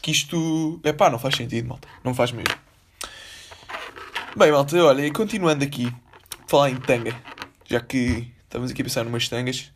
Que 0.07 0.11
isto. 0.11 0.79
É 0.85 0.93
pá, 0.93 1.09
não 1.09 1.19
faz 1.19 1.35
sentido, 1.35 1.67
malta. 1.67 1.85
Não 2.01 2.13
faz 2.13 2.31
mesmo. 2.31 2.55
Bem, 4.37 4.53
malta, 4.53 4.81
olha, 4.81 5.11
continuando 5.11 5.65
aqui, 5.65 5.93
falar 6.47 6.69
em 6.69 6.77
tanga, 6.77 7.13
já 7.65 7.81
que 7.81 8.31
estamos 8.45 8.71
aqui 8.71 8.81
a 8.83 8.85
pensar 8.85 9.03
numas 9.03 9.27
tangas. 9.27 9.69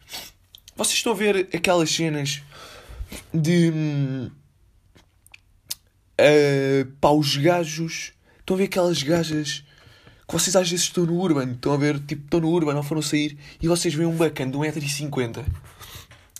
Vocês 0.74 0.96
estão 0.96 1.12
a 1.12 1.16
ver 1.16 1.50
aquelas 1.54 1.92
cenas 1.92 2.42
de. 3.34 4.32
Uh, 6.18 6.90
pá, 7.02 7.10
os 7.10 7.36
gajos. 7.36 8.14
Estão 8.40 8.56
a 8.56 8.58
ver 8.60 8.64
aquelas 8.64 9.04
gajas 9.04 9.66
que 10.26 10.34
vocês 10.34 10.56
às 10.56 10.72
vezes 10.72 10.86
estão 10.86 11.06
no 11.06 11.20
Urban. 11.20 11.52
Estão 11.52 11.74
a 11.74 11.78
ver, 11.78 12.00
tipo, 12.00 12.24
estão 12.24 12.40
no 12.40 12.48
Urban, 12.52 12.74
não 12.74 12.84
foram 12.84 13.02
sair. 13.02 13.38
E 13.62 13.68
vocês 13.68 13.94
veem 13.94 14.08
um 14.08 14.16
bacana 14.16 14.50
de 14.50 14.58
1,50m 14.58 15.46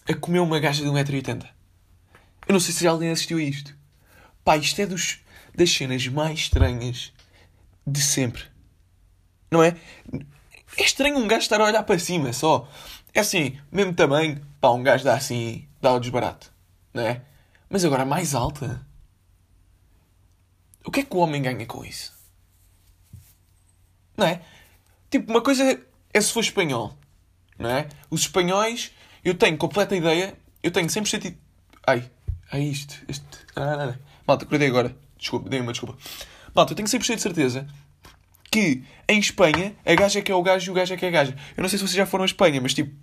a 0.08 0.14
comer 0.14 0.40
uma 0.40 0.62
gaja 0.62 0.82
de 0.82 0.90
1,80m. 0.90 1.46
Eu 2.48 2.54
não 2.54 2.60
sei 2.62 2.74
se 2.74 2.88
alguém 2.88 3.10
assistiu 3.12 3.38
a 3.38 3.44
isto. 3.44 3.81
Pá, 4.44 4.58
isto 4.58 4.80
é 4.82 4.86
dos, 4.86 5.20
das 5.56 5.72
cenas 5.72 6.08
mais 6.08 6.40
estranhas 6.40 7.14
de 7.86 8.02
sempre. 8.02 8.44
Não 9.50 9.64
é? 9.64 9.76
É 10.78 10.84
estranho 10.84 11.18
um 11.18 11.28
gajo 11.28 11.42
estar 11.42 11.60
a 11.60 11.66
olhar 11.66 11.84
para 11.84 12.00
cima 12.00 12.32
só. 12.34 12.68
É 13.14 13.20
assim, 13.20 13.60
mesmo 13.72 13.94
tamanho, 13.94 14.42
pá, 14.60 14.72
um 14.72 14.82
gajo 14.82 15.04
dá 15.04 15.16
assim, 15.16 15.68
dá 15.82 15.94
o 15.94 16.00
desbarato. 16.00 16.52
Não 16.94 17.04
é? 17.04 17.22
Mas 17.70 17.84
agora 17.84 18.06
mais 18.06 18.34
alta. 18.34 18.86
O 20.84 20.92
que 20.92 21.02
é 21.02 21.04
que 21.04 21.16
o 21.16 21.20
homem 21.20 21.42
ganha 21.42 21.66
com 21.66 21.86
isso? 21.86 22.14
Não 24.18 24.26
é? 24.26 24.42
Tipo, 25.10 25.32
uma 25.32 25.42
coisa 25.42 25.80
é 26.14 26.22
se 26.22 26.32
for 26.32 26.40
espanhol. 26.40 26.98
Não 27.60 27.70
é? 27.70 27.88
Os 28.10 28.22
espanhóis, 28.22 28.92
eu 29.24 29.36
tenho 29.36 29.58
completa 29.58 29.96
ideia, 29.96 30.36
eu 30.64 30.72
tenho 30.72 30.88
100% 30.88 31.20
de... 31.20 31.38
Ai, 31.86 32.10
é 32.52 32.60
isto, 32.60 32.96
este... 33.08 33.26
Ah, 33.56 33.96
Malta, 34.32 34.46
acordei 34.46 34.70
agora. 34.70 34.96
Desculpa, 35.18 35.50
dei 35.50 35.60
uma 35.60 35.74
desculpa. 35.74 35.98
Malta, 36.56 36.72
eu 36.72 36.76
tenho 36.76 36.88
100% 36.88 37.16
de 37.16 37.22
certeza 37.22 37.68
que 38.50 38.84
em 39.08 39.20
Espanha 39.20 39.76
a 39.86 39.96
gaja 39.96 40.20
é 40.20 40.22
que 40.22 40.32
é 40.32 40.36
o 40.36 40.42
gajo 40.42 40.70
e 40.70 40.72
o 40.72 40.74
gajo 40.74 40.94
é 40.94 40.98
que 40.98 41.06
é 41.06 41.10
a 41.10 41.12
gaja. 41.12 41.36
Eu 41.56 41.62
não 41.62 41.70
sei 41.70 41.78
se 41.78 41.86
vocês 41.86 41.96
já 41.96 42.06
foram 42.06 42.24
a 42.24 42.26
Espanha, 42.26 42.62
mas 42.62 42.74
tipo, 42.74 42.96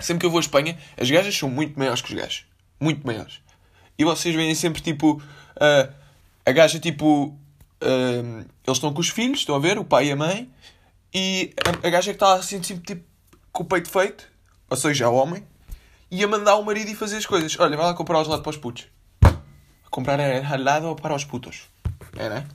sempre 0.00 0.20
que 0.20 0.26
eu 0.26 0.30
vou 0.30 0.38
a 0.38 0.40
Espanha, 0.40 0.76
as 0.96 1.08
gajas 1.08 1.36
são 1.36 1.48
muito 1.48 1.78
maiores 1.78 2.02
que 2.02 2.12
os 2.12 2.20
gajos. 2.20 2.46
Muito 2.80 3.06
maiores. 3.06 3.40
E 3.96 4.04
vocês 4.04 4.34
veem 4.34 4.54
sempre 4.54 4.82
tipo. 4.82 5.22
Uh, 5.56 5.92
a 6.44 6.52
gaja 6.52 6.80
tipo. 6.80 7.26
Uh, 7.80 8.44
eles 8.66 8.76
estão 8.78 8.92
com 8.92 9.00
os 9.00 9.08
filhos, 9.08 9.38
estão 9.38 9.54
a 9.54 9.60
ver? 9.60 9.78
O 9.78 9.84
pai 9.84 10.08
e 10.08 10.12
a 10.12 10.16
mãe. 10.16 10.50
E 11.14 11.54
a, 11.64 11.86
a 11.86 11.90
gaja 11.90 12.10
é 12.10 12.14
que 12.14 12.22
está 12.22 12.34
assim, 12.34 12.58
tipo, 12.58 12.80
tipo, 12.84 13.04
com 13.52 13.62
o 13.62 13.66
peito 13.66 13.88
feito, 13.88 14.28
ou 14.68 14.76
seja, 14.76 15.08
o 15.08 15.14
homem, 15.14 15.44
e 16.10 16.22
a 16.24 16.28
mandar 16.28 16.56
o 16.56 16.64
marido 16.64 16.90
ir 16.90 16.96
fazer 16.96 17.16
as 17.18 17.26
coisas. 17.26 17.56
Olha, 17.58 17.76
vai 17.76 17.86
lá 17.86 17.94
comprar 17.94 18.20
os 18.20 18.28
lados 18.28 18.42
para 18.42 18.50
os 18.50 18.56
putos. 18.56 18.95
Comprar 19.90 20.18
helado 20.20 20.94
para 20.96 21.14
os 21.14 21.24
putos. 21.24 21.68
É, 22.16 22.28
né? 22.28 22.46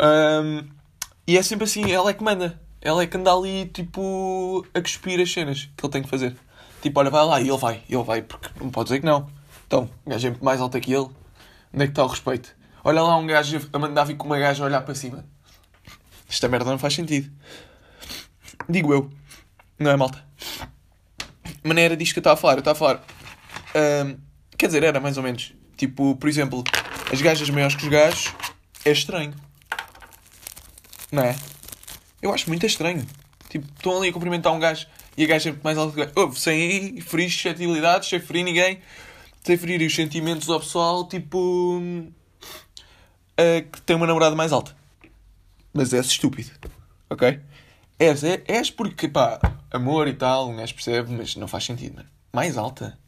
Um, 0.00 0.68
e 1.26 1.36
é 1.36 1.42
sempre 1.42 1.64
assim, 1.64 1.90
ela 1.90 2.10
é 2.10 2.14
que 2.14 2.22
manda. 2.22 2.60
Ela 2.80 3.02
é 3.02 3.06
que 3.06 3.16
anda 3.16 3.32
ali, 3.32 3.66
tipo, 3.66 4.66
a 4.72 4.80
cuspir 4.80 5.20
as 5.20 5.32
cenas 5.32 5.68
que 5.76 5.84
ele 5.84 5.92
tem 5.92 6.02
que 6.02 6.08
fazer. 6.08 6.36
Tipo, 6.80 7.00
olha, 7.00 7.10
vai 7.10 7.24
lá, 7.24 7.40
e 7.40 7.48
ele 7.48 7.58
vai, 7.58 7.82
ele 7.88 8.02
vai, 8.02 8.22
porque 8.22 8.48
não 8.60 8.70
pode 8.70 8.88
dizer 8.88 9.00
que 9.00 9.06
não. 9.06 9.28
Então, 9.66 9.90
o 10.04 10.10
gajo 10.10 10.28
é 10.28 10.36
mais 10.40 10.60
alto 10.60 10.78
que 10.78 10.92
ele. 10.92 11.08
Onde 11.74 11.84
é 11.84 11.86
que 11.86 11.92
está 11.92 12.04
o 12.04 12.06
respeito? 12.06 12.54
Olha 12.84 13.02
lá 13.02 13.16
um 13.16 13.26
gajo 13.26 13.68
a 13.72 13.78
mandar 13.78 14.04
vir 14.04 14.16
com 14.16 14.26
uma 14.26 14.38
gaja 14.38 14.62
a 14.62 14.66
olhar 14.66 14.82
para 14.82 14.94
cima. 14.94 15.24
Esta 16.28 16.48
merda 16.48 16.70
não 16.70 16.78
faz 16.78 16.94
sentido. 16.94 17.30
Digo 18.68 18.92
eu. 18.92 19.10
Não 19.78 19.90
é, 19.90 19.96
malta? 19.96 20.24
Mas 21.64 21.76
era 21.78 21.96
disto 21.96 22.12
que 22.12 22.18
eu 22.18 22.20
estava 22.20 22.34
a 22.34 22.40
falar. 22.40 22.54
Eu 22.54 22.58
estava 22.60 22.76
a 22.76 22.78
falar... 22.78 23.04
Um, 23.74 24.16
quer 24.56 24.66
dizer, 24.66 24.84
era 24.84 25.00
mais 25.00 25.16
ou 25.16 25.22
menos. 25.24 25.52
Tipo, 25.76 26.16
por 26.16 26.28
exemplo, 26.28 26.64
as 27.12 27.20
gajas 27.20 27.50
maiores 27.50 27.76
que 27.76 27.84
os 27.84 27.88
gajos 27.88 28.32
é 28.84 28.90
estranho. 28.90 29.34
Não 31.12 31.22
é? 31.22 31.36
Eu 32.20 32.32
acho 32.32 32.48
muito 32.48 32.66
estranho. 32.66 33.06
Tipo, 33.48 33.66
estão 33.76 33.98
ali 33.98 34.08
a 34.08 34.12
cumprimentar 34.12 34.52
um 34.52 34.58
gajo 34.58 34.86
e 35.16 35.24
a 35.24 35.26
gaja 35.26 35.50
é 35.50 35.54
mais 35.62 35.78
alta 35.78 35.94
que 35.94 36.00
o 36.00 36.04
gajo. 36.04 36.12
Ouve, 36.16 36.40
sem 36.40 37.00
ferir 37.00 37.30
suscetibilidades, 37.30 38.08
sem 38.08 38.20
ferir 38.20 38.44
ninguém 38.44 38.80
sem 39.46 39.56
ferir 39.56 39.80
os 39.86 39.94
sentimentos 39.94 40.50
ao 40.50 40.58
pessoal, 40.58 41.06
tipo. 41.06 41.78
Uh, 41.78 42.10
que 43.70 43.80
tem 43.82 43.94
uma 43.94 44.06
namorada 44.06 44.34
mais 44.34 44.52
alta. 44.52 44.76
Mas 45.72 45.92
és 45.92 46.06
estúpido. 46.06 46.50
Ok? 47.08 47.38
És, 47.96 48.24
é, 48.24 48.42
és 48.48 48.72
porque, 48.72 49.06
pá, 49.06 49.38
amor 49.70 50.08
e 50.08 50.14
tal, 50.14 50.48
um 50.50 50.56
gajo 50.56 50.74
percebe, 50.74 51.12
mas 51.12 51.36
não 51.36 51.46
faz 51.46 51.64
sentido, 51.64 51.94
mano. 51.94 52.08
Mais 52.32 52.58
alta. 52.58 52.98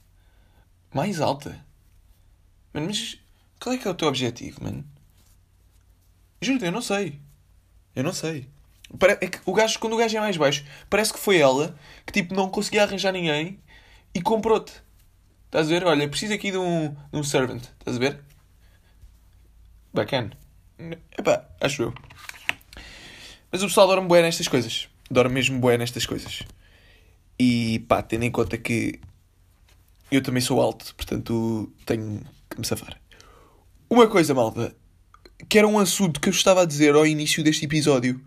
Mais 0.95 1.21
alta. 1.21 1.59
Mano, 2.73 2.87
mas 2.87 3.19
qual 3.61 3.75
é 3.75 3.79
que 3.79 3.89
é 3.89 3.91
o 3.91 3.95
teu 3.95 4.09
objetivo, 4.09 4.63
mano? 4.63 4.85
Juro, 6.41 6.65
eu 6.65 6.73
não 6.73 6.83
sei. 6.83 7.19
Eu 7.95 8.05
não 8.05 8.13
sei. 8.13 8.49
É 9.21 9.27
que 9.27 9.41
o 9.45 9.53
gajo, 9.53 9.79
quando 9.79 9.95
o 9.95 9.97
gajo 9.97 10.17
é 10.17 10.21
mais 10.21 10.37
baixo, 10.37 10.65
parece 10.89 11.13
que 11.13 11.19
foi 11.19 11.39
ela 11.39 11.79
que 12.07 12.13
tipo 12.13 12.35
não 12.35 12.49
conseguia 12.49 12.85
arranjar 12.85 13.13
ninguém 13.13 13.59
e 14.15 14.23
comprou-te. 14.23 14.73
Estás 15.47 15.67
a 15.67 15.71
ver? 15.71 15.85
Olha, 15.85 16.09
preciso 16.09 16.33
aqui 16.33 16.51
de 16.51 16.59
um, 16.59 16.91
de 16.91 17.19
um 17.19 17.23
servant. 17.23 17.63
Estás 17.63 17.97
a 17.97 18.01
ver? 18.01 18.21
Bacana. 19.93 20.31
Epá, 21.19 21.45
acho 21.61 21.83
eu. 21.83 21.95
Mas 23.51 23.63
o 23.63 23.67
pessoal 23.67 23.87
dorme 23.87 24.07
bué 24.07 24.23
nestas 24.23 24.47
coisas. 24.47 24.89
Dorme 25.11 25.35
mesmo 25.35 25.59
bué 25.59 25.77
nestas 25.77 26.07
coisas. 26.07 26.43
E 27.39 27.81
pá, 27.89 28.03
tendo 28.03 28.25
em 28.25 28.31
conta 28.31 28.57
que 28.57 29.01
eu 30.11 30.23
também 30.23 30.41
sou 30.41 30.61
alto, 30.61 30.95
portanto 30.95 31.73
tenho 31.85 32.23
que 32.59 32.61
me 32.61 32.67
safar. 32.67 33.01
Uma 33.89 34.09
coisa, 34.09 34.35
malta, 34.35 34.75
que 35.49 35.59
era 35.59 35.67
um 35.67 35.79
assunto 35.79 36.21
que 36.21 36.29
eu 36.29 36.33
estava 36.33 36.63
a 36.63 36.65
dizer 36.65 36.95
ao 36.95 37.07
início 37.07 37.43
deste 37.43 37.65
episódio. 37.65 38.21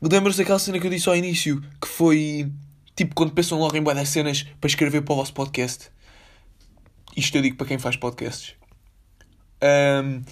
Lembras 0.00 0.36
daquela 0.36 0.58
cena 0.58 0.78
que 0.78 0.86
eu 0.86 0.90
disse 0.90 1.08
ao 1.08 1.16
início? 1.16 1.60
Que 1.80 1.88
foi 1.88 2.52
tipo 2.94 3.14
quando 3.14 3.32
pensam 3.32 3.58
logo 3.58 3.76
em 3.76 3.82
das 3.82 4.08
cenas 4.10 4.42
para 4.60 4.68
escrever 4.68 5.02
para 5.02 5.12
o 5.12 5.16
vosso 5.16 5.32
podcast. 5.32 5.90
Isto 7.16 7.38
eu 7.38 7.42
digo 7.42 7.56
para 7.56 7.66
quem 7.66 7.78
faz 7.78 7.96
podcasts. 7.96 8.54
Um, 9.62 10.22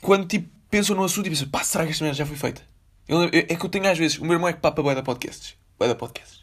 quando 0.00 0.26
tipo, 0.26 0.48
pensam 0.70 0.96
no 0.96 1.04
assunto 1.04 1.26
e 1.26 1.30
pensam, 1.30 1.48
pá, 1.48 1.62
será 1.62 1.84
que 1.84 1.90
esta 1.90 2.04
merda 2.04 2.18
já 2.18 2.26
foi 2.26 2.36
feita? 2.36 2.62
Eu, 3.06 3.24
é 3.24 3.54
que 3.54 3.64
eu 3.64 3.68
tenho 3.68 3.88
às 3.88 3.98
vezes, 3.98 4.18
o 4.18 4.24
meu 4.24 4.32
irmão 4.32 4.48
é 4.48 4.52
que 4.52 4.60
papa 4.60 4.82
bué 4.82 4.94
da 4.94 5.02
podcasts. 5.02 5.56
Bué 5.78 5.88
da 5.88 5.94
podcasts. 5.94 6.42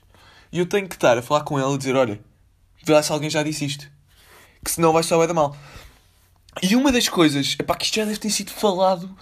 E 0.52 0.60
eu 0.60 0.66
tenho 0.66 0.88
que 0.88 0.96
estar 0.96 1.18
a 1.18 1.22
falar 1.22 1.44
com 1.44 1.60
ele 1.60 1.74
e 1.74 1.78
dizer, 1.78 1.96
olha, 1.96 2.20
vê 2.84 2.94
lá 2.94 3.02
se 3.02 3.12
alguém 3.12 3.30
já 3.30 3.42
disse 3.42 3.66
isto. 3.66 3.90
Que 4.64 4.72
senão 4.72 4.94
vai 4.94 5.04
bué 5.04 5.28
da 5.28 5.34
mal. 5.34 5.56
E 6.62 6.76
uma 6.76 6.92
das 6.92 7.08
coisas, 7.08 7.56
é 7.58 7.64
pá, 7.64 7.76
que 7.76 7.86
isto 7.86 7.96
já 7.96 8.06
deve 8.06 8.20
ter 8.20 8.30
sido 8.30 8.52
falado 8.52 9.16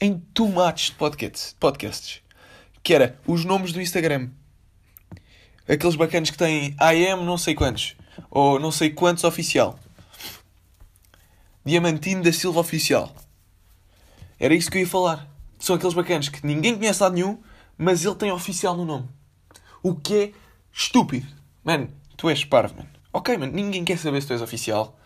em 0.00 0.18
tomates 0.18 0.86
de 0.86 0.92
podcasts, 0.92 1.54
podcasts. 1.60 2.22
Que 2.82 2.94
era 2.94 3.18
os 3.26 3.44
nomes 3.44 3.72
do 3.72 3.80
Instagram. 3.80 4.30
Aqueles 5.68 5.94
bacanas 5.94 6.30
que 6.30 6.38
têm 6.38 6.74
am 6.80 7.24
não 7.24 7.38
sei 7.38 7.54
quantos 7.54 7.94
ou 8.30 8.58
não 8.58 8.72
sei 8.72 8.90
quantos 8.90 9.24
oficial. 9.24 9.78
Diamantino 11.64 12.22
da 12.22 12.32
Silva 12.32 12.60
Oficial. 12.60 13.14
Era 14.38 14.54
isso 14.54 14.70
que 14.70 14.78
eu 14.78 14.82
ia 14.82 14.88
falar. 14.88 15.28
São 15.58 15.76
aqueles 15.76 15.94
bacanas 15.94 16.28
que 16.28 16.44
ninguém 16.44 16.76
conhece 16.76 17.02
lado 17.02 17.14
nenhum, 17.14 17.38
mas 17.76 18.04
ele 18.04 18.14
tem 18.14 18.32
oficial 18.32 18.76
no 18.76 18.84
nome. 18.84 19.08
O 19.82 19.94
que 19.94 20.14
é 20.14 20.32
estúpido. 20.72 21.26
Mano, 21.62 21.90
tu 22.16 22.28
és 22.30 22.44
parvo, 22.44 22.76
mano. 22.76 22.88
Ok, 23.12 23.36
mano, 23.36 23.52
ninguém 23.52 23.84
quer 23.84 23.98
saber 23.98 24.20
se 24.20 24.28
tu 24.28 24.32
és 24.32 24.42
oficial 24.42 24.96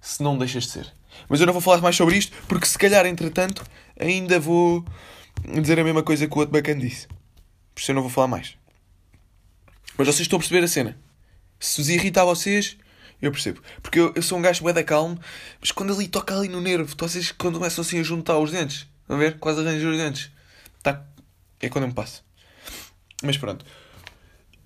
se 0.00 0.22
não 0.22 0.38
deixas 0.38 0.64
de 0.64 0.70
ser. 0.70 0.92
Mas 1.28 1.40
eu 1.40 1.46
não 1.46 1.52
vou 1.52 1.60
falar 1.60 1.80
mais 1.82 1.96
sobre 1.96 2.16
isto, 2.16 2.36
porque 2.48 2.66
se 2.66 2.78
calhar, 2.78 3.04
entretanto, 3.06 3.64
ainda 3.98 4.40
vou 4.40 4.84
dizer 5.60 5.78
a 5.78 5.84
mesma 5.84 6.02
coisa 6.02 6.26
que 6.26 6.34
o 6.34 6.38
outro 6.38 6.52
bacana 6.52 6.80
disse. 6.80 7.06
Por 7.74 7.80
isso 7.80 7.90
eu 7.90 7.94
não 7.94 8.02
vou 8.02 8.10
falar 8.10 8.28
mais. 8.28 8.56
Mas 9.98 10.06
vocês 10.06 10.22
estão 10.22 10.38
a 10.38 10.40
perceber 10.40 10.64
a 10.64 10.68
cena. 10.68 10.98
Se 11.58 11.80
vos 11.80 11.90
irrita 11.90 12.22
a 12.22 12.24
vocês, 12.24 12.76
eu 13.20 13.30
percebo. 13.30 13.60
Porque 13.82 14.00
eu, 14.00 14.12
eu 14.14 14.22
sou 14.22 14.38
um 14.38 14.42
gajo 14.42 14.62
bué 14.62 14.72
da 14.72 14.82
calmo, 14.82 15.18
mas 15.60 15.70
quando 15.70 15.92
ele 15.92 16.08
toca 16.08 16.34
ali 16.34 16.48
no 16.48 16.60
nervo, 16.60 16.94
vocês 16.98 17.32
quando 17.32 17.58
começam 17.58 17.82
assim 17.82 18.00
a 18.00 18.02
juntar 18.02 18.38
os 18.38 18.50
dentes, 18.50 18.86
a 19.08 19.16
ver? 19.16 19.38
Quase 19.38 19.60
arranjo 19.60 19.90
os 19.90 19.98
dentes. 19.98 20.30
Tá. 20.82 21.04
É 21.60 21.68
quando 21.68 21.84
eu 21.84 21.88
me 21.88 21.94
passo. 21.94 22.24
Mas 23.22 23.36
pronto. 23.36 23.64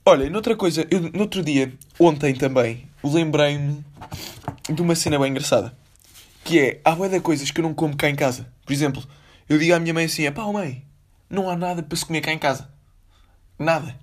Olha, 0.06 0.28
noutra 0.28 0.54
coisa, 0.54 0.86
eu, 0.90 1.00
no 1.00 1.22
outro 1.22 1.42
dia, 1.42 1.72
ontem 1.98 2.34
também, 2.34 2.86
lembrei-me 3.02 3.82
de 4.68 4.82
uma 4.82 4.94
cena 4.94 5.18
bem 5.18 5.30
engraçada. 5.30 5.74
Que 6.44 6.60
é, 6.60 6.80
há 6.84 6.94
bué 6.94 7.08
de 7.08 7.20
coisas 7.20 7.50
que 7.50 7.58
eu 7.58 7.62
não 7.62 7.72
como 7.72 7.96
cá 7.96 8.10
em 8.10 8.14
casa. 8.14 8.46
Por 8.66 8.72
exemplo, 8.74 9.02
eu 9.48 9.58
digo 9.58 9.74
à 9.74 9.80
minha 9.80 9.94
mãe 9.94 10.04
assim, 10.04 10.30
pá, 10.30 10.44
mãe, 10.52 10.84
não 11.30 11.48
há 11.48 11.56
nada 11.56 11.82
para 11.82 11.96
se 11.96 12.04
comer 12.04 12.20
cá 12.20 12.34
em 12.34 12.38
casa. 12.38 12.68
Nada. 13.58 13.98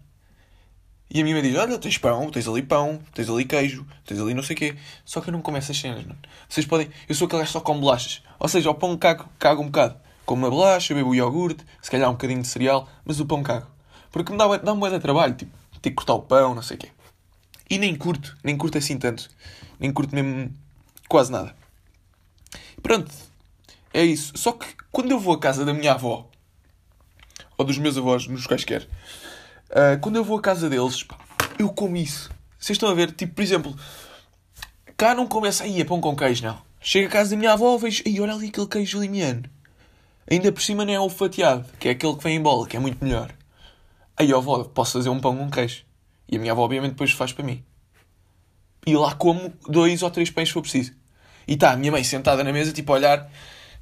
E 1.07 1.21
a 1.21 1.23
minha 1.23 1.35
mãe 1.35 1.43
diz, 1.43 1.55
olha, 1.55 1.77
tens 1.77 1.99
pão, 1.99 2.31
tens 2.31 2.47
ali 2.47 2.63
pão, 2.63 2.99
tens 3.13 3.29
ali 3.29 3.45
queijo, 3.45 3.85
tens 4.03 4.19
ali 4.19 4.33
não 4.33 4.41
sei 4.41 4.55
o 4.55 4.57
quê. 4.57 4.75
Só 5.05 5.21
que 5.21 5.29
eu 5.29 5.33
não 5.33 5.41
como 5.43 5.57
essas 5.57 5.77
cenas, 5.77 6.03
mano. 6.03 6.17
Vocês 6.49 6.65
podem... 6.65 6.89
Eu 7.07 7.13
sou 7.13 7.27
aquele 7.27 7.43
gajo 7.43 7.49
que 7.49 7.53
só 7.53 7.61
come 7.61 7.79
bolachas. 7.79 8.23
Ou 8.39 8.47
seja, 8.47 8.71
o 8.71 8.73
pão 8.73 8.97
cago, 8.97 9.29
cago 9.37 9.61
um 9.61 9.67
bocado. 9.67 9.97
Como 10.25 10.41
uma 10.41 10.49
bolacha, 10.49 10.95
bebo 10.95 11.13
iogurte, 11.13 11.63
se 11.79 11.91
calhar 11.91 12.09
um 12.09 12.13
bocadinho 12.13 12.41
de 12.41 12.47
cereal, 12.47 12.89
mas 13.05 13.19
o 13.19 13.25
pão 13.27 13.43
cago. 13.43 13.67
Porque 14.11 14.31
me 14.31 14.37
dá, 14.39 14.57
dá 14.57 14.73
um 14.73 14.79
bué 14.79 14.89
de 14.89 14.99
trabalho, 14.99 15.35
tipo, 15.35 15.60
ter 15.81 15.89
que 15.89 15.95
cortar 15.95 16.13
o 16.13 16.21
pão, 16.21 16.55
não 16.55 16.61
sei 16.61 16.77
o 16.77 16.79
quê. 16.79 16.89
E 17.69 17.77
nem 17.77 17.95
curto, 17.95 18.37
nem 18.43 18.57
curto 18.57 18.77
assim 18.77 18.97
tanto. 18.97 19.29
Nem 19.79 19.91
curto 19.91 20.13
mesmo 20.13 20.53
quase 21.07 21.31
nada. 21.31 21.55
Pronto, 22.83 23.11
é 23.93 24.03
isso. 24.03 24.33
Só 24.35 24.51
que 24.51 24.67
quando 24.91 25.11
eu 25.11 25.19
vou 25.19 25.33
à 25.33 25.39
casa 25.39 25.63
da 25.65 25.73
minha 25.73 25.93
avó, 25.93 26.29
ou 27.57 27.65
dos 27.65 27.77
meus 27.77 27.97
avós, 27.97 28.27
nos 28.27 28.45
quaisquer, 28.45 28.87
uh, 29.69 29.99
quando 30.01 30.17
eu 30.17 30.23
vou 30.23 30.37
à 30.37 30.41
casa 30.41 30.69
deles, 30.69 31.03
pá, 31.03 31.17
eu 31.57 31.69
como 31.69 31.97
isso. 31.97 32.29
Vocês 32.59 32.75
estão 32.75 32.89
a 32.89 32.93
ver? 32.93 33.11
Tipo, 33.11 33.35
por 33.35 33.41
exemplo, 33.41 33.75
cá 34.97 35.15
não 35.15 35.27
começa 35.27 35.63
aí, 35.63 35.81
é 35.81 35.85
pão 35.85 36.01
com 36.01 36.15
queijo, 36.15 36.43
não. 36.43 36.61
Chega 36.79 37.07
à 37.07 37.11
casa 37.11 37.31
da 37.31 37.37
minha 37.37 37.53
avó, 37.53 37.77
vejo, 37.77 38.03
e 38.05 38.19
olha 38.19 38.33
ali 38.33 38.47
aquele 38.47 38.67
queijo 38.67 38.99
limiano. 38.99 39.43
Ainda 40.29 40.51
por 40.51 40.61
cima 40.61 40.85
nem 40.85 40.95
é 40.95 40.99
o 40.99 41.09
fatiado, 41.09 41.65
que 41.79 41.87
é 41.87 41.91
aquele 41.91 42.15
que 42.15 42.23
vem 42.23 42.35
em 42.35 42.41
bola, 42.41 42.67
que 42.67 42.77
é 42.77 42.79
muito 42.79 43.03
melhor. 43.03 43.33
Aí, 44.21 44.31
avó, 44.31 44.63
posso 44.63 44.93
fazer 44.93 45.09
um 45.09 45.19
pão 45.19 45.35
com 45.35 45.49
queijo. 45.49 45.83
E 46.29 46.35
a 46.35 46.39
minha 46.39 46.51
avó, 46.51 46.61
obviamente, 46.61 46.91
depois 46.91 47.11
faz 47.11 47.33
para 47.33 47.43
mim. 47.43 47.63
E 48.85 48.95
lá 48.95 49.15
como 49.15 49.51
dois 49.67 50.03
ou 50.03 50.11
três 50.11 50.29
pães 50.29 50.49
se 50.49 50.53
for 50.53 50.61
preciso. 50.61 50.93
E 51.47 51.53
está 51.53 51.71
a 51.71 51.75
minha 51.75 51.91
mãe 51.91 52.03
sentada 52.03 52.43
na 52.43 52.53
mesa, 52.53 52.71
tipo, 52.71 52.93
a 52.93 52.97
olhar. 52.97 53.31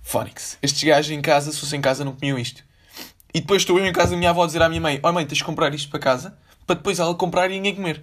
Fónix, 0.01 0.58
estes 0.62 0.81
gajos 0.81 1.12
em 1.12 1.22
casa, 1.22 1.51
se 1.51 1.60
fossem 1.60 1.79
em 1.79 1.81
casa, 1.81 2.05
não 2.05 2.13
comiam 2.13 2.39
isto. 2.39 2.63
E 3.34 3.41
depois 3.41 3.63
estou 3.63 3.77
eu 3.77 3.86
em 3.86 3.91
casa 3.91 4.12
da 4.12 4.17
minha 4.17 4.29
avó 4.29 4.43
a 4.43 4.46
dizer 4.46 4.62
à 4.62 4.69
minha 4.69 4.79
mãe: 4.79 4.98
Ó 5.03 5.10
oh, 5.10 5.12
mãe, 5.12 5.25
tens 5.25 5.39
de 5.39 5.43
comprar 5.43 5.74
isto 5.74 5.89
para 5.89 6.00
casa, 6.00 6.38
para 6.65 6.77
depois 6.77 7.00
ela 7.00 7.13
comprar 7.15 7.51
e 7.51 7.55
ninguém 7.55 7.75
comer. 7.75 8.01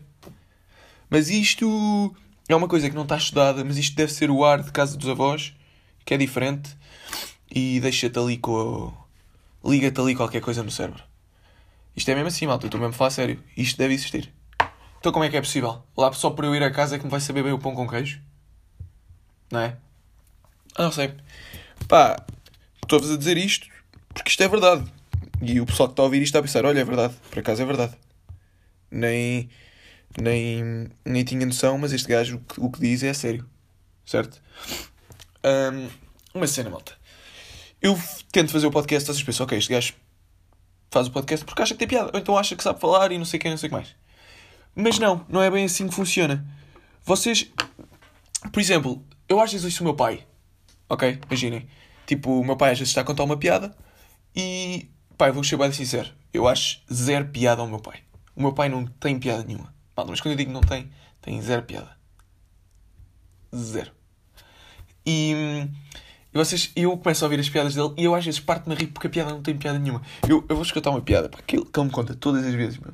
Mas 1.08 1.30
isto 1.30 2.14
é 2.50 2.54
uma 2.54 2.68
coisa 2.68 2.90
que 2.90 2.94
não 2.94 3.04
está 3.04 3.16
estudada, 3.16 3.64
mas 3.64 3.78
isto 3.78 3.96
deve 3.96 4.12
ser 4.12 4.30
o 4.30 4.44
ar 4.44 4.62
de 4.62 4.70
casa 4.72 4.94
dos 4.94 5.08
avós, 5.08 5.54
que 6.04 6.12
é 6.12 6.18
diferente, 6.18 6.76
e 7.50 7.80
deixa-te 7.80 8.18
ali 8.18 8.36
com. 8.36 8.92
liga-te 9.64 9.98
ali 9.98 10.14
qualquer 10.14 10.42
coisa 10.42 10.62
no 10.62 10.70
cérebro. 10.70 11.02
Isto 11.96 12.10
é 12.10 12.14
mesmo 12.14 12.28
assim, 12.28 12.46
malta, 12.46 12.66
eu 12.66 12.68
estou 12.68 12.80
mesmo 12.80 12.94
a 12.94 12.96
falar 12.96 13.10
sério. 13.10 13.42
Isto 13.56 13.78
deve 13.78 13.94
existir. 13.94 14.32
Então 14.98 15.12
como 15.12 15.24
é 15.24 15.30
que 15.30 15.36
é 15.36 15.40
possível? 15.40 15.82
Lá 15.96 16.12
só 16.12 16.30
por 16.30 16.44
eu 16.44 16.54
ir 16.54 16.62
a 16.62 16.70
casa 16.70 16.96
é 16.96 16.98
que 16.98 17.04
me 17.04 17.10
vai 17.10 17.20
saber 17.20 17.42
bem 17.42 17.52
o 17.52 17.58
pão 17.58 17.74
com 17.74 17.88
queijo? 17.88 18.20
Não 19.50 19.60
é? 19.60 19.76
Ah, 20.74 20.84
não 20.84 20.92
sei. 20.92 21.14
Pá, 21.88 22.16
estou-vos 22.82 23.10
a 23.10 23.16
dizer 23.16 23.36
isto 23.36 23.68
porque 24.12 24.30
isto 24.30 24.42
é 24.42 24.48
verdade. 24.48 24.84
E 25.42 25.60
o 25.60 25.66
pessoal 25.66 25.88
que 25.88 25.92
está 25.92 26.02
a 26.02 26.06
ouvir 26.06 26.18
isto 26.18 26.28
está 26.28 26.38
a 26.38 26.42
pensar: 26.42 26.64
olha, 26.64 26.80
é 26.80 26.84
verdade, 26.84 27.14
por 27.30 27.38
acaso 27.38 27.62
é 27.62 27.64
verdade. 27.64 27.94
Nem, 28.90 29.48
nem, 30.20 30.88
nem 31.04 31.24
tinha 31.24 31.44
noção, 31.44 31.76
mas 31.78 31.92
este 31.92 32.08
gajo 32.08 32.36
o 32.36 32.40
que, 32.40 32.60
o 32.60 32.70
que 32.70 32.80
diz 32.80 33.02
é 33.02 33.12
sério. 33.12 33.48
Certo? 34.04 34.40
Um, 35.44 35.88
uma 36.34 36.46
cena, 36.46 36.70
malta. 36.70 36.92
Eu 37.82 37.98
tento 38.32 38.52
fazer 38.52 38.66
o 38.66 38.70
podcast, 38.70 39.06
vocês 39.06 39.22
pensam, 39.22 39.44
ok, 39.44 39.58
este 39.58 39.72
gajo 39.72 39.94
faz 40.96 41.08
o 41.08 41.10
podcast 41.10 41.44
porque 41.44 41.60
acha 41.60 41.74
que 41.74 41.78
tem 41.78 41.88
piada, 41.88 42.10
ou 42.12 42.18
então 42.18 42.38
acha 42.38 42.56
que 42.56 42.62
sabe 42.62 42.80
falar 42.80 43.12
e 43.12 43.18
não 43.18 43.24
sei 43.24 43.38
quem, 43.38 43.50
não 43.50 43.58
sei 43.58 43.68
o 43.68 43.70
que 43.70 43.76
mais. 43.76 43.94
Mas 44.74 44.98
não, 44.98 45.24
não 45.28 45.42
é 45.42 45.50
bem 45.50 45.66
assim 45.66 45.86
que 45.88 45.94
funciona. 45.94 46.46
Vocês, 47.04 47.50
por 48.50 48.60
exemplo, 48.60 49.04
eu 49.28 49.40
às 49.40 49.52
vezes 49.52 49.64
ouço 49.64 49.82
o 49.82 49.84
meu 49.84 49.94
pai, 49.94 50.26
ok? 50.88 51.20
Imaginem. 51.28 51.68
Tipo, 52.06 52.40
o 52.40 52.44
meu 52.44 52.56
pai 52.56 52.72
às 52.72 52.78
vezes 52.78 52.90
está 52.90 53.02
a 53.02 53.04
contar 53.04 53.24
uma 53.24 53.36
piada 53.36 53.76
e, 54.34 54.88
pai, 55.18 55.30
vou 55.32 55.44
ser 55.44 55.56
bem 55.56 55.72
sincero, 55.72 56.10
eu 56.32 56.48
acho 56.48 56.80
zero 56.92 57.26
piada 57.26 57.60
ao 57.60 57.68
meu 57.68 57.80
pai. 57.80 58.00
O 58.34 58.40
meu 58.40 58.52
pai 58.52 58.68
não 58.68 58.86
tem 58.86 59.18
piada 59.18 59.44
nenhuma. 59.44 59.74
Mas 59.96 60.20
quando 60.20 60.32
eu 60.32 60.36
digo 60.36 60.52
não 60.52 60.60
tem, 60.60 60.90
tem 61.20 61.40
zero 61.42 61.62
piada. 61.62 61.96
Zero. 63.54 63.92
E, 65.04 65.68
e 66.36 66.44
vocês, 66.44 66.70
eu 66.76 66.94
começo 66.98 67.24
a 67.24 67.26
ouvir 67.26 67.40
as 67.40 67.48
piadas 67.48 67.74
dele 67.74 67.94
e 67.96 68.04
eu 68.04 68.14
às 68.14 68.22
vezes 68.22 68.38
parto-me 68.38 68.76
a 68.76 68.78
rir 68.78 68.88
porque 68.88 69.06
a 69.06 69.10
piada 69.10 69.30
não 69.30 69.40
tem 69.40 69.56
piada 69.56 69.78
nenhuma. 69.78 70.02
Eu, 70.28 70.44
eu 70.46 70.54
vou 70.54 70.62
escutar 70.62 70.90
uma 70.90 71.00
piada, 71.00 71.30
pá, 71.30 71.38
que, 71.46 71.56
ele, 71.56 71.64
ele 71.74 71.84
me 71.86 71.90
conta 71.90 72.14
todas 72.14 72.44
as 72.44 72.52
vezes, 72.52 72.78
meu. 72.78 72.92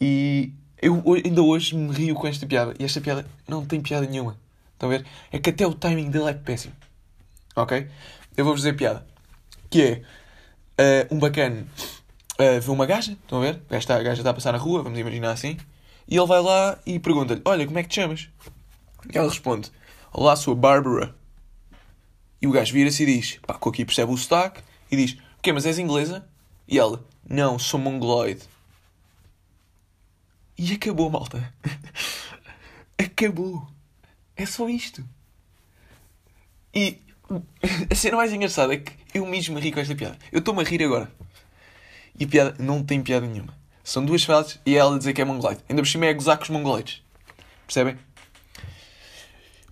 E 0.00 0.52
eu 0.80 1.00
ainda 1.24 1.40
hoje 1.40 1.76
me 1.76 1.92
rio 1.92 2.16
com 2.16 2.26
esta 2.26 2.44
piada. 2.44 2.74
E 2.80 2.84
esta 2.84 3.00
piada 3.00 3.24
não 3.46 3.64
tem 3.64 3.80
piada 3.80 4.08
nenhuma. 4.08 4.36
Estão 4.72 4.88
a 4.88 4.92
ver? 4.92 5.06
É 5.30 5.38
que 5.38 5.50
até 5.50 5.64
o 5.64 5.72
timing 5.72 6.10
dele 6.10 6.30
é 6.30 6.34
péssimo. 6.34 6.74
Ok? 7.54 7.86
Eu 8.36 8.44
vou-vos 8.44 8.62
dizer 8.62 8.74
piada. 8.74 9.06
Que 9.70 10.02
é 10.78 11.08
uh, 11.10 11.14
um 11.14 11.20
bacana 11.20 11.64
uh, 12.40 12.60
vê 12.60 12.70
uma 12.72 12.86
gaja, 12.86 13.12
estão 13.12 13.38
a 13.38 13.42
ver? 13.42 13.62
Esta 13.70 14.02
gaja 14.02 14.20
está 14.20 14.30
a 14.30 14.34
passar 14.34 14.50
na 14.50 14.58
rua, 14.58 14.82
vamos 14.82 14.98
imaginar 14.98 15.30
assim. 15.30 15.56
E 16.08 16.16
ele 16.16 16.26
vai 16.26 16.42
lá 16.42 16.76
e 16.84 16.98
pergunta-lhe: 16.98 17.40
Olha, 17.44 17.64
como 17.64 17.78
é 17.78 17.84
que 17.84 17.88
te 17.88 18.00
chamas? 18.00 18.28
E 19.14 19.16
ela 19.16 19.28
responde: 19.28 19.70
Olá, 20.12 20.34
sou 20.34 20.54
a 20.54 20.56
Bárbara. 20.56 21.21
E 22.42 22.46
o 22.48 22.50
gajo 22.50 22.72
vira-se 22.74 23.04
e 23.04 23.06
diz: 23.06 23.38
Pá, 23.46 23.54
com 23.54 23.70
aqui 23.70 23.84
percebe 23.84 24.12
o 24.12 24.16
sotaque. 24.16 24.60
E 24.90 24.96
diz: 24.96 25.12
O 25.12 25.40
quê, 25.40 25.52
mas 25.52 25.64
és 25.64 25.78
inglesa? 25.78 26.28
E 26.66 26.76
ela: 26.76 27.06
Não, 27.26 27.56
sou 27.56 27.78
mongoloide. 27.78 28.42
E 30.58 30.72
acabou, 30.72 31.08
malta. 31.08 31.54
acabou. 32.98 33.66
É 34.36 34.44
só 34.44 34.68
isto. 34.68 35.04
E 36.74 36.98
a 37.90 37.94
cena 37.94 38.16
mais 38.16 38.32
engraçada 38.32 38.74
é 38.74 38.78
que 38.78 38.92
eu 39.14 39.24
mesmo 39.24 39.54
me 39.54 39.60
ri 39.60 39.70
com 39.70 39.80
esta 39.80 39.94
piada. 39.94 40.18
Eu 40.32 40.40
estou-me 40.40 40.62
a 40.62 40.64
rir 40.64 40.82
agora. 40.82 41.10
E 42.18 42.24
a 42.24 42.28
piada 42.28 42.56
não 42.58 42.82
tem 42.82 43.02
piada 43.02 43.26
nenhuma. 43.26 43.56
São 43.84 44.04
duas 44.04 44.24
frases 44.24 44.58
e 44.66 44.76
ela 44.76 44.94
a 44.94 44.98
dizer 44.98 45.12
que 45.12 45.20
é 45.20 45.24
mongoloide. 45.24 45.62
Ainda 45.68 45.82
por 45.82 45.88
cima 45.88 46.06
é 46.06 46.14
gozar 46.14 46.36
com 46.36 46.44
os 46.44 46.50
mongoloides. 46.50 47.02
Percebem? 47.66 47.96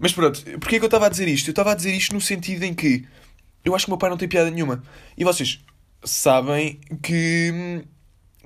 Mas 0.01 0.13
pronto, 0.15 0.43
porquê 0.59 0.77
é 0.77 0.79
que 0.79 0.85
eu 0.85 0.87
estava 0.87 1.07
a 1.07 1.09
dizer 1.11 1.29
isto? 1.29 1.49
Eu 1.49 1.53
estava 1.53 1.73
a 1.73 1.75
dizer 1.75 1.93
isto 1.93 2.15
no 2.15 2.23
sentido 2.23 2.65
em 2.65 2.73
que 2.73 3.07
eu 3.63 3.75
acho 3.75 3.85
que 3.85 3.91
o 3.91 3.93
meu 3.93 3.99
pai 3.99 4.09
não 4.09 4.17
tem 4.17 4.27
piada 4.27 4.51
nenhuma. 4.51 4.83
E 5.15 5.25
vocês 5.25 5.61
sabem 6.03 6.81
que, 7.03 7.85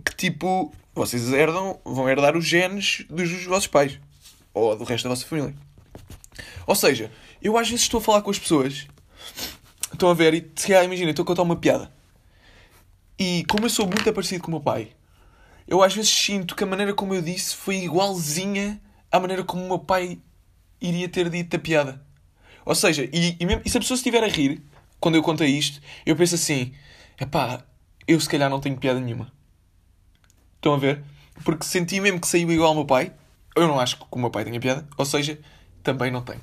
que 0.05 0.17
tipo, 0.17 0.75
vocês 0.93 1.33
herdam, 1.33 1.79
vão 1.85 2.09
herdar 2.09 2.37
os 2.37 2.45
genes 2.45 3.07
dos 3.09 3.45
vossos 3.45 3.69
pais. 3.69 4.01
Ou 4.53 4.77
do 4.77 4.83
resto 4.83 5.05
da 5.05 5.11
vossa 5.11 5.25
família. 5.25 5.55
Ou 6.67 6.75
seja, 6.75 7.09
eu 7.41 7.57
às 7.57 7.69
vezes 7.69 7.85
estou 7.85 7.99
a 7.99 8.03
falar 8.03 8.23
com 8.23 8.31
as 8.31 8.39
pessoas, 8.39 8.89
estão 9.93 10.11
a 10.11 10.15
ver, 10.15 10.35
e 10.35 10.53
se 10.57 10.67
calhar, 10.67 10.85
imagina, 10.85 11.11
estou 11.11 11.23
a 11.23 11.27
contar 11.27 11.43
uma 11.43 11.55
piada. 11.57 11.93
E 13.17 13.45
como 13.49 13.67
eu 13.67 13.71
sou 13.71 13.87
muito 13.87 14.13
parecido 14.13 14.43
com 14.43 14.49
o 14.49 14.55
meu 14.55 14.61
pai, 14.61 14.91
eu 15.69 15.85
às 15.85 15.95
vezes 15.95 16.11
sinto 16.11 16.57
que 16.57 16.65
a 16.65 16.67
maneira 16.67 16.93
como 16.93 17.15
eu 17.15 17.23
disse 17.23 17.55
foi 17.55 17.77
igualzinha 17.77 18.81
à 19.11 19.21
maneira 19.21 19.45
como 19.45 19.65
o 19.65 19.69
meu 19.69 19.79
pai 19.79 20.19
iria 20.87 21.09
ter 21.09 21.31
dito 21.31 21.57
a 21.57 21.59
piada. 21.59 22.05
Ou 22.65 22.75
seja, 22.75 23.09
e, 23.13 23.37
e, 23.39 23.47
mesmo, 23.47 23.63
e 23.65 23.71
se 23.71 23.77
a 23.77 23.81
pessoa 23.81 23.97
estiver 23.97 24.23
a 24.23 24.29
rir, 24.29 24.63
quando 25.01 25.17
eu 25.17 25.23
contei 25.23 25.49
isto, 25.49 25.81
eu 26.05 26.15
penso 26.15 26.35
assim: 26.35 26.73
epá, 27.21 27.65
eu 28.07 28.21
se 28.21 28.29
calhar 28.29 28.51
não 28.51 28.61
tenho 28.61 28.77
piada 28.77 29.01
nenhuma. 29.01 29.33
Estão 30.57 30.75
a 30.75 30.79
ver? 30.79 31.03
Porque 31.45 31.65
senti 31.65 32.01
mesmo 32.01 32.21
que 32.21 32.29
saiu 32.29 32.51
igual 32.51 32.71
ao 32.71 32.75
meu 32.75 32.87
pai. 32.87 33.13
Eu 33.57 33.69
não 33.69 33.79
acho 33.79 33.99
que 33.99 34.07
o 34.11 34.19
meu 34.19 34.31
pai 34.31 34.45
tenha 34.45 34.61
piada. 34.61 34.87
Ou 34.97 35.05
seja, 35.05 35.39
também 35.83 36.11
não 36.11 36.23
tenho. 36.23 36.41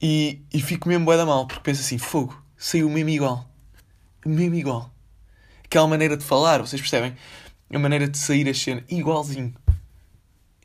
E, 0.00 0.42
e 0.52 0.60
fico 0.60 0.88
mesmo 0.88 1.04
bué 1.04 1.16
da 1.16 1.24
mal, 1.24 1.46
porque 1.46 1.62
penso 1.62 1.80
assim, 1.80 1.98
fogo, 1.98 2.40
saiu 2.56 2.90
mesmo 2.90 3.10
igual. 3.10 3.48
Mesmo 4.24 4.54
igual. 4.54 4.90
Aquela 5.64 5.86
maneira 5.86 6.16
de 6.16 6.24
falar, 6.24 6.60
vocês 6.60 6.80
percebem? 6.80 7.16
A 7.72 7.78
maneira 7.78 8.08
de 8.08 8.18
sair 8.18 8.48
a 8.48 8.54
cena, 8.54 8.84
igualzinho. 8.88 9.54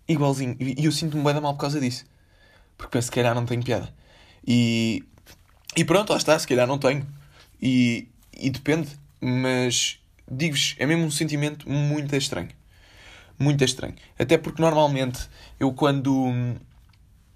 Igualzinho. 0.08 0.58
E, 0.60 0.84
eu 0.86 0.92
sinto-me 0.92 1.24
bué 1.24 1.34
da 1.34 1.42
mal 1.42 1.54
por 1.54 1.62
causa 1.62 1.80
disso. 1.80 2.06
Porque 2.82 2.98
penso 2.98 3.12
que 3.12 3.16
calhar 3.16 3.36
não 3.36 3.46
tenho 3.46 3.64
piada. 3.64 3.94
E, 4.46 5.04
e 5.78 5.86
pronto, 5.86 6.10
lá 6.10 6.18
está, 6.18 6.38
se 6.40 6.48
calhar 6.48 6.66
não 6.66 6.80
tenho. 6.80 7.06
E, 7.62 8.08
e 8.36 8.50
depende, 8.50 8.90
mas 9.22 10.00
digo-vos, 10.30 10.76
é 10.80 10.86
mesmo 10.88 11.06
um 11.06 11.12
sentimento 11.12 11.70
muito 11.70 12.16
estranho. 12.16 12.50
Muito 13.38 13.64
estranho. 13.64 13.94
Até 14.18 14.36
porque 14.36 14.60
normalmente 14.60 15.30
eu 15.60 15.72
quando 15.74 16.58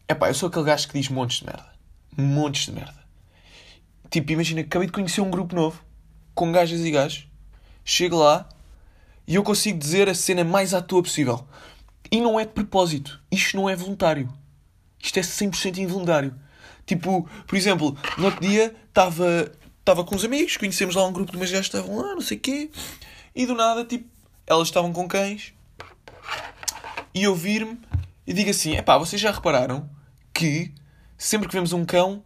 Epá, 0.10 0.30
eu 0.30 0.34
sou 0.34 0.50
aquele 0.50 0.66
gajo 0.66 0.88
que 0.88 1.00
diz 1.00 1.10
montes 1.10 1.42
de 1.42 1.46
merda. 1.46 1.70
Montes 2.18 2.66
de 2.66 2.72
merda. 2.72 3.06
Tipo, 4.10 4.32
imagina, 4.32 4.62
acabei 4.62 4.88
de 4.88 4.94
conhecer 4.94 5.22
um 5.22 5.30
grupo 5.30 5.56
novo, 5.56 5.80
com 6.34 6.52
gajas 6.52 6.80
e 6.80 6.90
gajos. 6.90 7.28
Chego 7.84 8.18
lá 8.18 8.50
e 9.28 9.36
eu 9.36 9.44
consigo 9.44 9.78
dizer 9.78 10.10
a 10.10 10.16
cena 10.16 10.44
mais 10.44 10.74
à 10.74 10.82
toa 10.82 11.04
possível. 11.04 11.48
E 12.12 12.20
não 12.20 12.40
é 12.40 12.46
de 12.46 12.52
propósito. 12.52 13.22
Isto 13.32 13.58
não 13.58 13.70
é 13.70 13.76
voluntário. 13.76 14.28
Isto 15.06 15.20
é 15.20 15.22
100% 15.22 15.78
involuntário. 15.78 16.34
Tipo, 16.86 17.30
por 17.46 17.56
exemplo, 17.56 17.96
no 18.18 18.26
outro 18.26 18.42
dia 18.42 18.76
estava 18.88 19.52
estava 19.80 20.04
com 20.04 20.16
uns 20.16 20.26
amigos, 20.26 20.58
conhecemos 20.58 20.96
lá 20.96 21.06
um 21.06 21.14
grupo 21.14 21.32
de 21.32 21.38
umas 21.38 21.52
gajas 21.52 21.70
que 21.70 21.78
estavam 21.78 22.02
lá, 22.02 22.16
não 22.16 22.22
sei 22.22 22.38
o 22.38 22.40
quê. 22.40 22.72
E 23.36 23.46
do 23.46 23.54
nada, 23.54 23.86
tipo, 23.86 24.10
elas 24.48 24.68
estavam 24.68 24.92
com 24.92 25.08
cães. 25.08 25.54
E 27.14 27.24
eu 27.24 27.36
vir-me 27.36 27.80
e 28.26 28.34
digo 28.34 28.50
assim: 28.50 28.76
epá, 28.76 28.98
vocês 28.98 29.22
já 29.22 29.32
repararam 29.32 29.88
que 30.34 30.74
sempre 31.16 31.48
que 31.48 31.54
vemos 31.54 31.72
um 31.72 31.86
cão, 31.86 32.24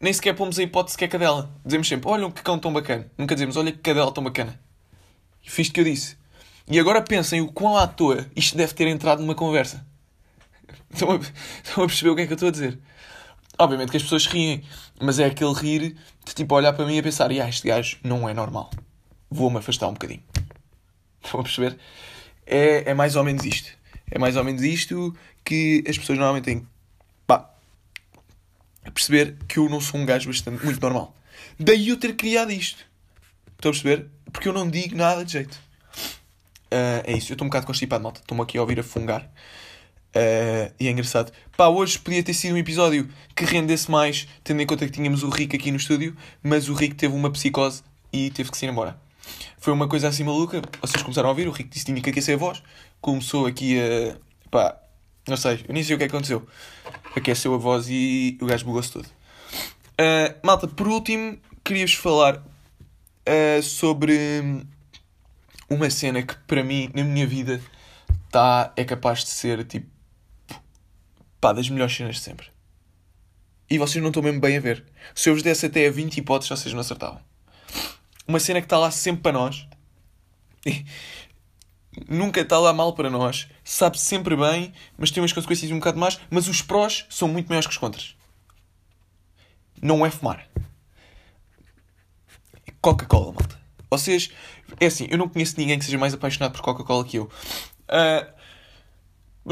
nem 0.00 0.14
sequer 0.14 0.34
pomos 0.34 0.58
a 0.58 0.62
hipótese 0.62 0.96
que 0.96 1.04
é 1.04 1.08
cadela. 1.08 1.54
Dizemos 1.62 1.86
sempre: 1.86 2.08
olha 2.08 2.30
que 2.30 2.42
cão 2.42 2.58
tão 2.58 2.72
bacana. 2.72 3.10
Nunca 3.18 3.34
dizemos: 3.34 3.58
olha 3.58 3.70
que 3.70 3.78
cadela 3.78 4.10
tão 4.12 4.24
bacana. 4.24 4.58
E 5.44 5.50
fiz 5.50 5.68
o 5.68 5.72
que 5.72 5.80
eu 5.80 5.84
disse. 5.84 6.16
E 6.66 6.80
agora 6.80 7.02
pensem 7.02 7.42
o 7.42 7.52
quão 7.52 7.76
à 7.76 7.86
toa 7.86 8.26
isto 8.34 8.56
deve 8.56 8.72
ter 8.72 8.86
entrado 8.86 9.20
numa 9.20 9.34
conversa. 9.34 9.86
Estão 10.92 11.12
a, 11.12 11.16
estão 11.16 11.84
a 11.84 11.86
perceber 11.86 12.10
o 12.10 12.16
que 12.16 12.22
é 12.22 12.26
que 12.26 12.32
eu 12.32 12.36
estou 12.36 12.48
a 12.48 12.52
dizer? 12.52 12.78
Obviamente 13.58 13.90
que 13.90 13.96
as 13.96 14.02
pessoas 14.02 14.26
riem, 14.26 14.64
mas 15.00 15.18
é 15.18 15.26
aquele 15.26 15.52
rir 15.52 15.96
de 16.24 16.34
tipo 16.34 16.54
olhar 16.54 16.72
para 16.72 16.86
mim 16.86 16.96
e 16.96 17.02
pensar: 17.02 17.30
ah, 17.30 17.48
este 17.48 17.68
gajo 17.68 17.98
não 18.02 18.28
é 18.28 18.34
normal. 18.34 18.70
Vou-me 19.30 19.58
afastar 19.58 19.88
um 19.88 19.92
bocadinho. 19.92 20.22
Estão 21.22 21.40
a 21.40 21.42
perceber? 21.42 21.78
É, 22.46 22.90
é 22.90 22.94
mais 22.94 23.16
ou 23.16 23.24
menos 23.24 23.44
isto. 23.44 23.70
É 24.10 24.18
mais 24.18 24.36
ou 24.36 24.44
menos 24.44 24.62
isto 24.62 25.16
que 25.44 25.84
as 25.88 25.96
pessoas 25.96 26.18
normalmente 26.18 26.44
têm 26.44 26.66
pá, 27.26 27.50
a 28.84 28.90
perceber 28.90 29.36
que 29.48 29.58
eu 29.58 29.68
não 29.68 29.80
sou 29.80 30.00
um 30.00 30.06
gajo 30.06 30.28
bastante, 30.28 30.64
muito 30.64 30.80
normal. 30.80 31.14
Daí 31.58 31.88
eu 31.88 31.96
ter 31.96 32.14
criado 32.14 32.52
isto. 32.52 32.84
Estão 33.52 33.70
a 33.70 33.72
perceber? 33.72 34.06
Porque 34.32 34.48
eu 34.48 34.52
não 34.52 34.68
digo 34.68 34.96
nada 34.96 35.24
de 35.24 35.32
jeito. 35.32 35.58
Uh, 36.72 37.04
é 37.04 37.12
isso, 37.12 37.30
eu 37.30 37.34
estou 37.34 37.44
um 37.44 37.48
bocado 37.48 37.66
constipado, 37.66 38.02
malta. 38.02 38.20
Estou-me 38.20 38.42
aqui 38.42 38.58
a 38.58 38.60
ouvir 38.60 38.80
a 38.80 38.82
fungar. 38.82 39.30
Uh, 40.14 40.72
e 40.78 40.88
é 40.88 40.90
engraçado. 40.90 41.32
Pá, 41.56 41.68
hoje 41.68 41.98
podia 41.98 42.22
ter 42.22 42.34
sido 42.34 42.54
um 42.54 42.58
episódio 42.58 43.08
que 43.34 43.44
rendesse 43.44 43.90
mais, 43.90 44.28
tendo 44.44 44.60
em 44.60 44.66
conta 44.66 44.84
que 44.84 44.92
tínhamos 44.92 45.22
o 45.22 45.30
Rico 45.30 45.56
aqui 45.56 45.70
no 45.70 45.78
estúdio, 45.78 46.14
mas 46.42 46.68
o 46.68 46.74
Rico 46.74 46.94
teve 46.94 47.14
uma 47.14 47.30
psicose 47.30 47.82
e 48.12 48.30
teve 48.30 48.50
que 48.50 48.58
se 48.58 48.66
ir 48.66 48.68
embora. 48.68 49.00
Foi 49.58 49.72
uma 49.72 49.88
coisa 49.88 50.08
assim 50.08 50.24
maluca. 50.24 50.60
Vocês 50.80 51.02
começaram 51.02 51.28
a 51.28 51.32
ouvir, 51.32 51.48
o 51.48 51.50
Rico 51.50 51.70
disse 51.70 51.84
que 51.86 51.92
tinha 51.92 52.02
que 52.02 52.10
aquecer 52.10 52.34
a 52.34 52.38
voz. 52.38 52.62
Começou 53.00 53.46
aqui 53.46 53.78
a. 53.80 54.16
pá, 54.50 54.76
não 55.26 55.36
sei, 55.36 55.64
eu 55.66 55.72
nem 55.72 55.82
sei 55.82 55.94
o 55.94 55.98
que 55.98 56.04
é 56.04 56.08
aconteceu. 56.08 56.46
Aqueceu 57.16 57.54
a 57.54 57.58
voz 57.58 57.86
e 57.88 58.36
o 58.40 58.46
gajo 58.46 58.66
bugou-se 58.66 58.92
todo. 58.92 59.06
Uh, 59.06 60.34
malta, 60.42 60.66
por 60.66 60.88
último, 60.88 61.38
queria-vos 61.62 61.94
falar 61.94 62.36
uh, 62.38 63.62
sobre 63.62 64.18
uma 65.70 65.88
cena 65.90 66.22
que 66.22 66.34
para 66.46 66.64
mim, 66.64 66.90
na 66.92 67.04
minha 67.04 67.26
vida, 67.26 67.62
tá, 68.30 68.72
é 68.76 68.84
capaz 68.84 69.20
de 69.20 69.30
ser 69.30 69.64
tipo 69.64 69.91
pá, 71.42 71.52
das 71.52 71.68
melhores 71.68 71.94
cenas 71.94 72.14
de 72.14 72.22
sempre. 72.22 72.46
E 73.68 73.76
vocês 73.76 74.00
não 74.00 74.10
estão 74.10 74.22
mesmo 74.22 74.40
bem 74.40 74.56
a 74.56 74.60
ver. 74.60 74.84
Se 75.12 75.28
eu 75.28 75.34
vos 75.34 75.42
desse 75.42 75.66
até 75.66 75.86
a 75.88 75.90
20 75.90 76.18
hipóteses, 76.18 76.48
vocês 76.48 76.72
não 76.72 76.80
acertavam. 76.80 77.20
Uma 78.28 78.38
cena 78.38 78.60
que 78.60 78.66
está 78.66 78.78
lá 78.78 78.90
sempre 78.92 79.22
para 79.22 79.32
nós. 79.32 79.66
Nunca 82.08 82.40
está 82.40 82.58
lá 82.58 82.72
mal 82.72 82.94
para 82.94 83.10
nós. 83.10 83.48
Sabe 83.64 83.98
sempre 83.98 84.36
bem, 84.36 84.72
mas 84.96 85.10
tem 85.10 85.20
umas 85.20 85.32
consequências 85.32 85.70
um 85.72 85.78
bocado 85.78 85.98
más. 85.98 86.20
Mas 86.30 86.46
os 86.46 86.62
prós 86.62 87.06
são 87.10 87.26
muito 87.26 87.48
maiores 87.48 87.66
que 87.66 87.72
os 87.72 87.78
contras. 87.78 88.14
Não 89.82 90.06
é 90.06 90.10
fumar. 90.10 90.48
Coca-Cola, 92.80 93.32
malta. 93.32 93.60
Vocês. 93.90 94.30
É 94.78 94.86
assim, 94.86 95.08
eu 95.10 95.18
não 95.18 95.28
conheço 95.28 95.58
ninguém 95.58 95.78
que 95.78 95.84
seja 95.84 95.98
mais 95.98 96.14
apaixonado 96.14 96.52
por 96.52 96.62
Coca-Cola 96.62 97.04
que 97.04 97.18
eu. 97.18 97.24
Uh, 97.88 98.32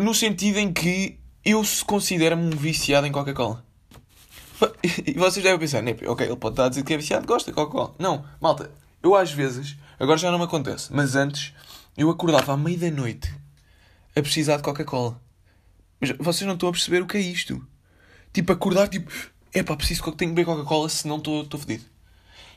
no 0.00 0.14
sentido 0.14 0.58
em 0.58 0.72
que 0.72 1.20
eu 1.44 1.62
considero-me 1.86 2.54
um 2.54 2.56
viciado 2.56 3.06
em 3.06 3.12
Coca-Cola. 3.12 3.64
E 5.06 5.14
vocês 5.14 5.42
devem 5.42 5.58
pensar, 5.58 5.82
ok, 6.06 6.26
ele 6.26 6.36
pode 6.36 6.52
estar 6.52 6.66
a 6.66 6.68
dizer 6.68 6.84
que 6.84 6.92
é 6.92 6.96
viciado, 6.96 7.26
gosta 7.26 7.50
de 7.50 7.54
Coca-Cola. 7.54 7.94
Não, 7.98 8.24
malta, 8.40 8.70
eu 9.02 9.14
às 9.14 9.32
vezes, 9.32 9.76
agora 9.98 10.18
já 10.18 10.30
não 10.30 10.38
me 10.38 10.44
acontece, 10.44 10.92
mas 10.92 11.16
antes 11.16 11.54
eu 11.96 12.10
acordava 12.10 12.52
à 12.52 12.56
meia 12.56 12.76
da 12.76 12.90
noite 12.90 13.34
a 14.14 14.20
precisar 14.20 14.58
de 14.58 14.62
Coca-Cola. 14.62 15.20
Mas 15.98 16.10
vocês 16.18 16.46
não 16.46 16.54
estão 16.54 16.68
a 16.68 16.72
perceber 16.72 17.02
o 17.02 17.06
que 17.06 17.16
é 17.16 17.20
isto. 17.20 17.66
Tipo, 18.32 18.52
acordar, 18.52 18.88
tipo, 18.88 19.10
é 19.52 19.62
pá, 19.62 19.76
preciso 19.76 20.02
que 20.02 20.12
tenho 20.12 20.30
que 20.30 20.34
beber 20.34 20.44
Coca-Cola, 20.44 20.88
senão 20.88 21.16
estou 21.16 21.58
fodido. 21.58 21.84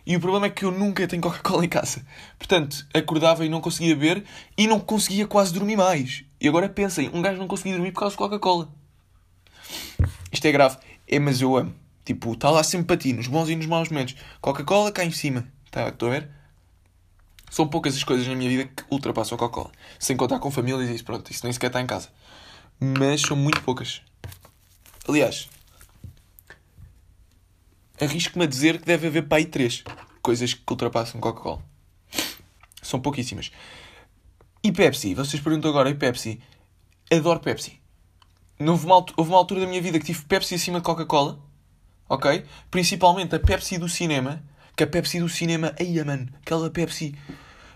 E 0.05 0.17
o 0.17 0.19
problema 0.19 0.47
é 0.47 0.49
que 0.49 0.65
eu 0.65 0.71
nunca 0.71 1.07
tenho 1.07 1.21
Coca-Cola 1.21 1.63
em 1.63 1.69
casa. 1.69 2.05
Portanto, 2.37 2.85
acordava 2.93 3.45
e 3.45 3.49
não 3.49 3.61
conseguia 3.61 3.95
beber 3.95 4.25
e 4.57 4.67
não 4.67 4.79
conseguia 4.79 5.25
quase 5.25 5.53
dormir 5.53 5.77
mais. 5.77 6.25
E 6.43 6.47
agora 6.49 6.67
pensem, 6.67 7.09
um 7.13 7.21
gajo 7.21 7.39
não 7.39 7.47
conseguia 7.47 7.71
dormir 7.71 7.93
por 7.93 8.01
causa 8.01 8.11
de 8.11 8.17
Coca-Cola. 8.17 8.69
Isto 10.29 10.45
é 10.45 10.51
grave. 10.51 10.77
É, 11.07 11.17
mas 11.17 11.39
eu 11.39 11.55
amo. 11.55 11.73
Tipo, 12.03 12.33
está 12.33 12.49
lá 12.51 12.61
sempre 12.61 12.87
para 12.87 12.97
ti, 12.97 13.13
nos 13.13 13.27
bons 13.27 13.47
e 13.47 13.55
nos 13.55 13.65
maus 13.65 13.87
momentos. 13.87 14.13
Coca-Cola 14.41 14.91
cá 14.91 15.05
em 15.05 15.11
cima. 15.11 15.47
Tá, 15.71 15.87
estou 15.87 16.09
a 16.09 16.11
ver? 16.11 16.29
São 17.49 17.65
poucas 17.65 17.95
as 17.95 18.03
coisas 18.03 18.27
na 18.27 18.35
minha 18.35 18.49
vida 18.49 18.65
que 18.65 18.83
ultrapassam 18.91 19.37
a 19.37 19.39
Coca-Cola. 19.39 19.71
Sem 19.97 20.17
contar 20.17 20.37
com 20.39 20.51
famílias 20.51 20.89
e 20.89 20.95
isso, 20.95 21.05
pronto. 21.05 21.31
Isso 21.31 21.45
nem 21.45 21.53
sequer 21.53 21.67
está 21.67 21.79
em 21.79 21.87
casa. 21.87 22.09
Mas 22.77 23.21
são 23.21 23.37
muito 23.37 23.61
poucas. 23.61 24.01
Aliás, 25.07 25.47
arrisco-me 28.01 28.43
a 28.43 28.47
dizer 28.47 28.81
que 28.81 28.85
deve 28.85 29.07
haver 29.07 29.29
para 29.29 29.37
aí 29.37 29.45
três 29.45 29.81
coisas 30.21 30.53
que 30.53 30.63
ultrapassam 30.69 31.21
Coca-Cola. 31.21 31.63
São 32.81 32.99
pouquíssimas. 32.99 33.49
E 34.63 34.71
Pepsi? 34.71 35.13
Vocês 35.13 35.41
perguntam 35.41 35.69
agora, 35.69 35.89
e 35.89 35.95
Pepsi? 35.95 36.39
Adoro 37.11 37.41
Pepsi. 37.41 37.81
Houve 38.59 38.85
uma, 38.85 39.05
houve 39.17 39.29
uma 39.29 39.37
altura 39.37 39.59
da 39.59 39.67
minha 39.67 39.81
vida 39.81 39.99
que 39.99 40.05
tive 40.05 40.23
Pepsi 40.23 40.55
acima 40.55 40.79
de 40.79 40.85
Coca-Cola. 40.85 41.37
Ok? 42.07 42.45
Principalmente 42.71 43.35
a 43.35 43.39
Pepsi 43.39 43.77
do 43.77 43.89
cinema. 43.89 44.41
Que 44.75 44.83
a 44.83 44.87
Pepsi 44.87 45.19
do 45.19 45.27
cinema... 45.27 45.75
Eia, 45.77 46.05
mano. 46.05 46.29
Aquela 46.41 46.69
Pepsi... 46.69 47.13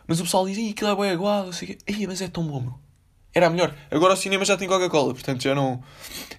Mas 0.08 0.22
o 0.22 0.24
pessoal 0.24 0.48
diz... 0.48 0.58
Ih, 0.58 0.70
aquilo 0.70 0.90
é 0.92 0.96
bem 0.96 1.10
aguado. 1.12 1.52
Eia, 1.86 2.08
mas 2.08 2.22
é 2.22 2.30
tão 2.30 2.48
bom, 2.48 2.62
meu. 2.62 2.80
Era 3.34 3.50
melhor. 3.50 3.76
Agora 3.92 4.14
o 4.14 4.18
cinema 4.18 4.46
já 4.46 4.56
tem 4.56 4.68
Coca-Cola. 4.68 5.14
Portanto, 5.14 5.44
já 5.44 5.54
não... 5.54 5.84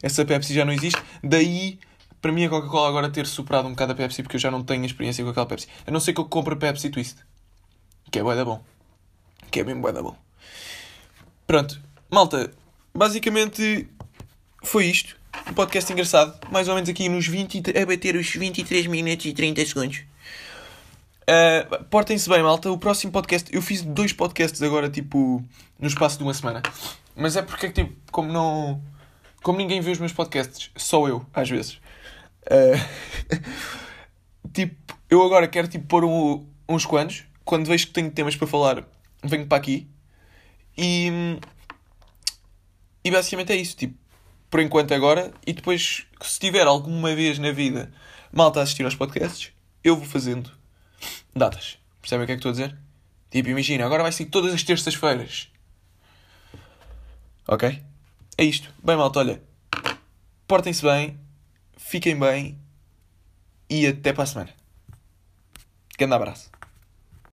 Essa 0.03 0.25
Pepsi 0.25 0.55
já 0.55 0.65
não 0.65 0.73
existe. 0.73 1.01
Daí 1.23 1.79
para 2.21 2.33
mim 2.33 2.47
a 2.47 2.49
Coca-Cola 2.49 2.89
agora 2.89 3.11
ter 3.11 3.27
superado 3.27 3.69
um 3.69 3.73
bocado 3.73 3.93
a 3.93 3.95
Pepsi 3.95 4.23
porque 4.23 4.37
eu 4.37 4.41
já 4.41 4.51
não 4.51 4.65
tenho 4.65 4.85
experiência 4.85 5.23
com 5.23 5.31
aquela 5.31 5.47
Pepsi. 5.47 5.69
A 5.87 5.91
não 5.91 6.01
ser 6.01 6.15
que 6.15 6.21
eu 6.21 6.25
compre 6.25 6.57
Pepsi 6.57 6.89
Twist. 6.89 7.19
Que 8.11 8.19
é 8.21 8.23
bué 8.23 8.35
da 8.35 8.45
bom. 8.45 8.65
Que 9.51 9.61
é 9.61 9.65
bem 9.65 9.79
bué 9.79 9.93
da 9.93 10.03
bom. 10.03 10.17
Pronto. 11.49 11.81
Malta, 12.11 12.53
basicamente 12.95 13.89
foi 14.63 14.85
isto. 14.85 15.17
Um 15.49 15.55
podcast 15.55 15.91
engraçado. 15.91 16.39
Mais 16.53 16.69
ou 16.69 16.75
menos 16.75 16.91
aqui 16.91 17.09
nos 17.09 17.27
20... 17.27 17.71
A 17.71 17.87
bater 17.87 18.17
os 18.17 18.29
23 18.29 18.87
minutos 18.87 19.25
e 19.25 19.33
30 19.33 19.65
segundos. 19.65 20.03
Uh, 21.23 21.85
Portem-se 21.85 22.29
bem, 22.29 22.43
malta. 22.43 22.71
O 22.71 22.77
próximo 22.77 23.11
podcast... 23.11 23.49
Eu 23.51 23.63
fiz 23.63 23.81
dois 23.81 24.13
podcasts 24.13 24.61
agora, 24.61 24.91
tipo... 24.91 25.43
No 25.79 25.89
espaço 25.89 26.19
de 26.19 26.23
uma 26.23 26.35
semana. 26.35 26.61
Mas 27.17 27.35
é 27.35 27.41
porque, 27.41 27.71
tipo, 27.71 27.97
como 28.13 28.31
não... 28.31 28.83
Como 29.43 29.57
ninguém 29.57 29.81
vê 29.81 29.91
os 29.91 29.99
meus 29.99 30.13
podcasts, 30.13 30.71
só 30.77 31.09
eu, 31.09 31.25
às 31.33 31.49
vezes. 31.49 31.81
Uh, 32.45 33.39
tipo, 34.53 34.77
eu 35.09 35.25
agora 35.25 35.49
quero 35.49 35.67
tipo 35.67 35.87
pôr 35.87 36.05
um, 36.05 36.47
uns 36.69 36.85
quantos. 36.85 37.25
Quando 37.43 37.69
vejo 37.69 37.87
que 37.87 37.93
tenho 37.95 38.11
temas 38.11 38.37
para 38.37 38.47
falar, 38.47 38.85
venho 39.25 39.47
para 39.47 39.57
aqui. 39.57 39.89
E, 40.79 41.11
e 43.05 43.11
basicamente 43.11 43.53
é 43.53 43.57
isso. 43.57 43.77
Tipo, 43.77 43.99
por 44.49 44.61
enquanto 44.61 44.95
agora. 44.95 45.33
E 45.47 45.53
depois, 45.53 46.07
se 46.23 46.39
tiver 46.39 46.67
alguma 46.67 47.15
vez 47.15 47.39
na 47.39 47.51
vida 47.51 47.93
malta 48.33 48.61
a 48.61 48.63
assistir 48.63 48.85
aos 48.85 48.95
podcasts, 48.95 49.53
eu 49.83 49.97
vou 49.97 50.07
fazendo 50.07 50.51
datas. 51.35 51.79
Percebem 52.01 52.25
o 52.25 52.27
que 52.27 52.33
é 52.33 52.35
que 52.37 52.39
estou 52.39 52.51
a 52.51 52.53
dizer? 52.53 52.79
Tipo, 53.31 53.49
imagina, 53.49 53.85
agora 53.85 54.03
vai 54.03 54.13
ser 54.13 54.27
todas 54.27 54.55
as 54.55 54.63
terças-feiras. 54.63 55.49
Ok? 57.49 57.83
É 58.39 58.45
isto. 58.45 58.73
Bem, 58.83 58.97
malta, 58.97 59.19
olha. 59.19 59.43
Portem-se 60.47 60.83
bem 60.83 61.19
fiquem 61.89 62.19
bem 62.19 62.59
e 63.71 63.87
até 63.87 64.13
para 64.13 64.25
a 64.25 64.27
semana. 64.27 64.51
Grande 65.97 66.15
abraço. 66.15 66.51